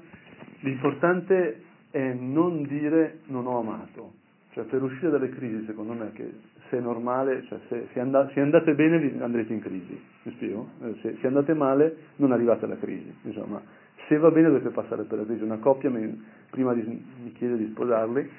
l'importante 0.61 1.61
è 1.91 2.13
non 2.13 2.63
dire 2.63 3.19
non 3.25 3.45
ho 3.45 3.59
amato, 3.59 4.13
cioè 4.53 4.63
per 4.63 4.81
uscire 4.81 5.11
dalle 5.11 5.29
crisi 5.29 5.63
secondo 5.65 5.93
me 5.93 6.11
che 6.13 6.31
se 6.69 6.77
è 6.77 6.81
normale, 6.81 7.43
cioè 7.43 7.59
se, 7.69 7.87
se, 7.93 7.99
and- 7.99 8.31
se 8.33 8.39
andate 8.39 8.73
bene 8.73 9.13
andrete 9.19 9.53
in 9.53 9.59
crisi, 9.59 10.01
mi 10.23 10.31
spiego? 10.31 10.69
Eh, 10.81 10.95
se, 11.01 11.17
se, 11.21 11.27
andate 11.27 11.53
male 11.53 11.95
non 12.15 12.31
arrivate 12.31 12.65
alla 12.65 12.77
crisi, 12.77 13.13
insomma, 13.23 13.61
se 14.07 14.17
va 14.17 14.31
bene 14.31 14.47
dovete 14.47 14.69
passare 14.69 15.03
per 15.03 15.19
la 15.19 15.25
crisi. 15.25 15.43
Una 15.43 15.57
coppia 15.57 15.91
mi, 15.91 16.23
prima 16.49 16.73
di, 16.73 16.81
mi 16.81 17.31
chiede 17.33 17.57
di 17.57 17.67
sposarli 17.67 18.29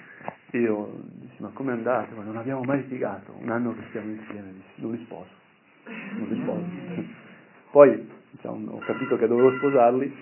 io 0.58 1.00
dissi, 1.14 1.42
ma 1.42 1.50
come 1.52 1.72
andate? 1.72 2.14
Ma 2.14 2.22
non 2.22 2.36
abbiamo 2.36 2.62
mai 2.62 2.82
litigato, 2.82 3.34
un 3.40 3.50
anno 3.50 3.74
che 3.74 3.82
stiamo 3.88 4.10
insieme, 4.10 4.52
dissi, 4.52 4.80
non 4.80 4.92
li 4.92 5.02
sposo, 5.04 5.30
non 5.84 6.28
li 6.28 6.40
sposo. 6.42 7.12
Poi 7.70 8.08
diciamo, 8.34 8.72
ho 8.72 8.78
capito 8.78 9.16
che 9.16 9.26
dovevo 9.26 9.52
sposarli 9.56 10.14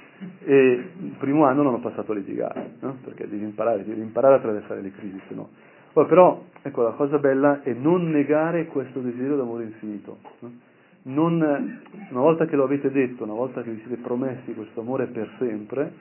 e 0.45 0.91
il 1.01 1.15
primo 1.19 1.45
anno 1.45 1.63
non 1.63 1.75
ho 1.75 1.81
passato 1.81 2.13
a 2.13 2.15
litigare, 2.15 2.73
no? 2.81 2.99
perché 3.03 3.29
devi 3.29 3.45
imparare, 3.45 3.85
devi 3.85 4.01
imparare 4.01 4.35
a 4.35 4.37
attraversare 4.39 4.81
le 4.81 4.93
crisi, 4.93 5.21
se 5.29 5.35
no. 5.35 5.49
Poi, 5.93 6.07
però, 6.07 6.45
ecco, 6.63 6.83
la 6.83 6.93
cosa 6.93 7.19
bella 7.19 7.63
è 7.63 7.73
non 7.73 8.11
negare 8.11 8.67
questo 8.67 9.01
desiderio 9.01 9.37
d'amore 9.37 9.65
infinito. 9.65 10.19
No? 10.39 10.53
Non, 11.05 11.81
una 12.11 12.21
volta 12.21 12.47
che 12.47 12.57
lo 12.57 12.65
avete 12.65 12.91
detto, 12.91 13.25
una 13.25 13.35
volta 13.35 13.63
che 13.63 13.71
vi 13.71 13.83
siete 13.85 14.01
promessi 14.01 14.55
questo 14.55 14.81
amore 14.81 15.07
per 15.07 15.29
sempre, 15.39 15.93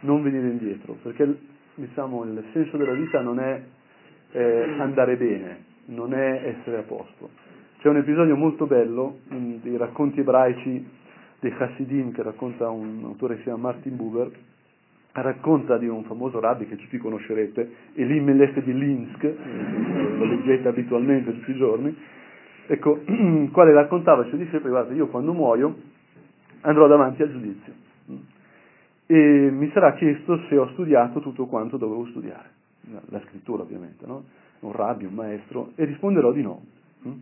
non 0.00 0.22
venire 0.22 0.48
indietro, 0.48 0.96
perché 1.02 1.36
diciamo, 1.74 2.24
il 2.24 2.42
senso 2.52 2.76
della 2.76 2.92
vita 2.92 3.20
non 3.20 3.40
è 3.40 3.62
eh, 4.34 4.74
andare 4.78 5.16
bene, 5.16 5.64
non 5.86 6.12
è 6.12 6.56
essere 6.56 6.78
a 6.78 6.82
posto. 6.82 7.30
C'è 7.78 7.88
un 7.88 7.98
episodio 7.98 8.36
molto 8.36 8.66
bello 8.66 9.18
in, 9.30 9.60
dei 9.62 9.76
racconti 9.76 10.20
ebraici 10.20 10.86
dei 11.38 11.54
Hasidim 11.56 12.12
che 12.12 12.22
racconta 12.22 12.68
un 12.70 13.02
autore 13.04 13.34
che 13.34 13.40
si 13.40 13.44
chiama 13.44 13.68
Martin 13.68 13.96
Buber, 13.96 14.30
racconta 15.12 15.78
di 15.78 15.86
un 15.86 16.02
famoso 16.04 16.40
rabbi 16.40 16.66
che 16.66 16.76
tutti 16.76 16.98
conoscerete, 16.98 17.70
Elie 17.94 18.20
Melech 18.20 18.62
di 18.62 18.76
Linsk, 18.76 19.22
eh, 19.22 19.36
lo 20.16 20.24
leggete 20.24 20.66
abitualmente 20.68 21.32
tutti 21.32 21.50
i 21.52 21.56
giorni, 21.56 21.96
ecco, 22.66 23.02
quale 23.52 23.72
raccontava 23.72 24.22
ai 24.22 24.28
suoi 24.28 24.40
discepoli, 24.40 24.70
guarda, 24.70 24.94
io 24.94 25.06
quando 25.08 25.32
muoio 25.32 25.76
andrò 26.62 26.86
davanti 26.88 27.22
al 27.22 27.30
giudizio 27.30 27.82
e 29.06 29.50
mi 29.52 29.70
sarà 29.72 29.92
chiesto 29.94 30.40
se 30.48 30.56
ho 30.56 30.68
studiato 30.70 31.20
tutto 31.20 31.46
quanto 31.46 31.76
dovevo 31.76 32.06
studiare, 32.06 32.50
la 33.08 33.20
scrittura 33.26 33.62
ovviamente, 33.62 34.06
no? 34.06 34.24
un 34.60 34.72
rabbio, 34.72 35.08
un 35.08 35.14
maestro, 35.14 35.72
e 35.74 35.84
risponderò 35.84 36.32
di 36.32 36.42
no. 36.42 36.62
Mm? 37.06 37.12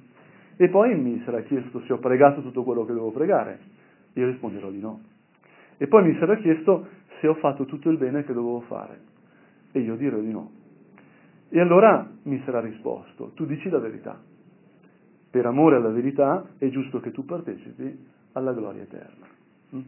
E 0.56 0.68
poi 0.68 0.96
mi 0.96 1.20
sarà 1.24 1.42
chiesto 1.42 1.80
se 1.86 1.92
ho 1.92 1.98
pregato 1.98 2.40
tutto 2.42 2.62
quello 2.62 2.84
che 2.84 2.92
dovevo 2.92 3.10
pregare, 3.10 3.58
io 4.12 4.26
risponderò 4.26 4.70
di 4.70 4.80
no. 4.80 5.00
E 5.76 5.86
poi 5.86 6.04
mi 6.04 6.16
sarà 6.18 6.36
chiesto 6.36 6.86
se 7.20 7.26
ho 7.26 7.34
fatto 7.34 7.64
tutto 7.64 7.88
il 7.88 7.98
bene 7.98 8.24
che 8.24 8.32
dovevo 8.32 8.60
fare, 8.60 9.00
e 9.72 9.80
io 9.80 9.96
dirò 9.96 10.18
di 10.18 10.30
no. 10.30 10.50
E 11.48 11.60
allora 11.60 12.08
mi 12.22 12.40
sarà 12.44 12.60
risposto, 12.60 13.32
tu 13.34 13.44
dici 13.44 13.68
la 13.68 13.78
verità. 13.78 14.20
Per 15.30 15.46
amore 15.46 15.76
alla 15.76 15.90
verità 15.90 16.46
è 16.58 16.68
giusto 16.68 17.00
che 17.00 17.10
tu 17.10 17.24
partecipi 17.24 18.06
alla 18.32 18.52
gloria 18.52 18.82
eterna. 18.82 19.26
Mm? 19.74 19.80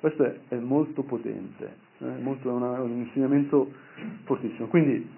Questo 0.00 0.34
è 0.48 0.56
molto 0.56 1.02
potente, 1.02 1.88
eh, 2.00 2.20
molto, 2.20 2.50
una, 2.50 2.80
un 2.80 2.90
insegnamento 2.90 3.72
fortissimo. 4.24 4.66
Quindi, 4.68 5.08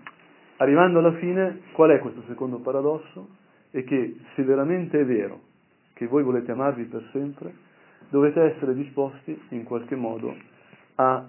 arrivando 0.57 0.99
alla 0.99 1.15
fine, 1.15 1.61
qual 1.73 1.91
è 1.91 1.99
questo 1.99 2.23
secondo 2.27 2.59
paradosso? 2.59 3.41
È 3.71 3.83
che 3.85 4.17
se 4.35 4.43
veramente 4.43 5.01
è 5.01 5.05
vero 5.05 5.41
che 5.95 6.07
voi 6.07 6.23
volete 6.23 6.53
amarvi 6.53 6.85
per 6.85 7.09
sempre, 7.13 7.55
dovete 8.09 8.43
essere 8.43 8.75
disposti 8.75 9.41
in 9.51 9.65
qualche 9.65 9.95
modo 9.95 10.35
a 10.97 11.27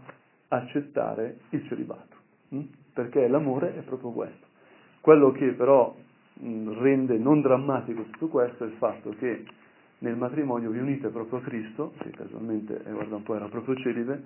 accettare 0.50 1.38
il 1.50 1.66
celibato, 1.68 2.16
hm? 2.50 2.62
perché 2.94 3.28
l'amore 3.28 3.76
è 3.78 3.82
proprio 3.82 4.12
questo. 4.12 4.46
Quello 5.00 5.32
che 5.32 5.52
però 5.52 5.96
mh, 6.34 6.80
rende 6.80 7.18
non 7.18 7.42
drammatico 7.42 8.04
tutto 8.12 8.28
questo 8.28 8.64
è 8.64 8.68
il 8.68 8.74
fatto 8.74 9.16
che 9.18 9.46
nel 10.00 10.18
matrimonio 10.18 10.70
vi 10.70 10.80
unite 10.80 11.08
proprio 11.10 11.40
a 11.40 11.42
Cristo, 11.42 11.94
che 12.00 12.10
casualmente 12.10 12.84
eh, 12.86 12.92
guarda 12.92 13.16
un 13.16 13.24
po' 13.24 13.36
era 13.36 13.48
proprio 13.48 13.76
celibe, 13.76 14.24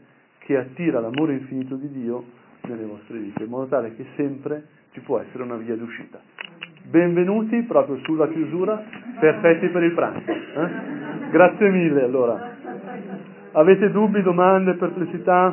che 0.47 0.55
attira 0.55 1.01
l'amore 1.01 1.33
infinito 1.33 1.75
di 1.75 1.91
Dio 1.91 2.23
nelle 2.69 2.85
vostre 2.85 3.17
vite, 3.17 3.43
in 3.43 3.49
modo 3.49 3.65
tale 3.65 3.93
che 3.97 4.05
sempre 4.15 4.63
ci 4.93 5.01
può 5.01 5.19
essere 5.19 5.43
una 5.43 5.57
via 5.57 5.75
d'uscita. 5.75 6.21
Benvenuti 6.83 7.63
proprio 7.63 7.97
sulla 8.03 8.29
chiusura 8.29 8.81
Perfetti 9.19 9.67
per 9.67 9.83
il 9.83 9.91
pranzo. 9.91 10.31
Eh? 10.31 11.29
Grazie 11.31 11.69
mille 11.69 12.01
allora. 12.01 12.55
Avete 13.51 13.91
dubbi, 13.91 14.21
domande, 14.21 14.75
perplessità? 14.75 15.45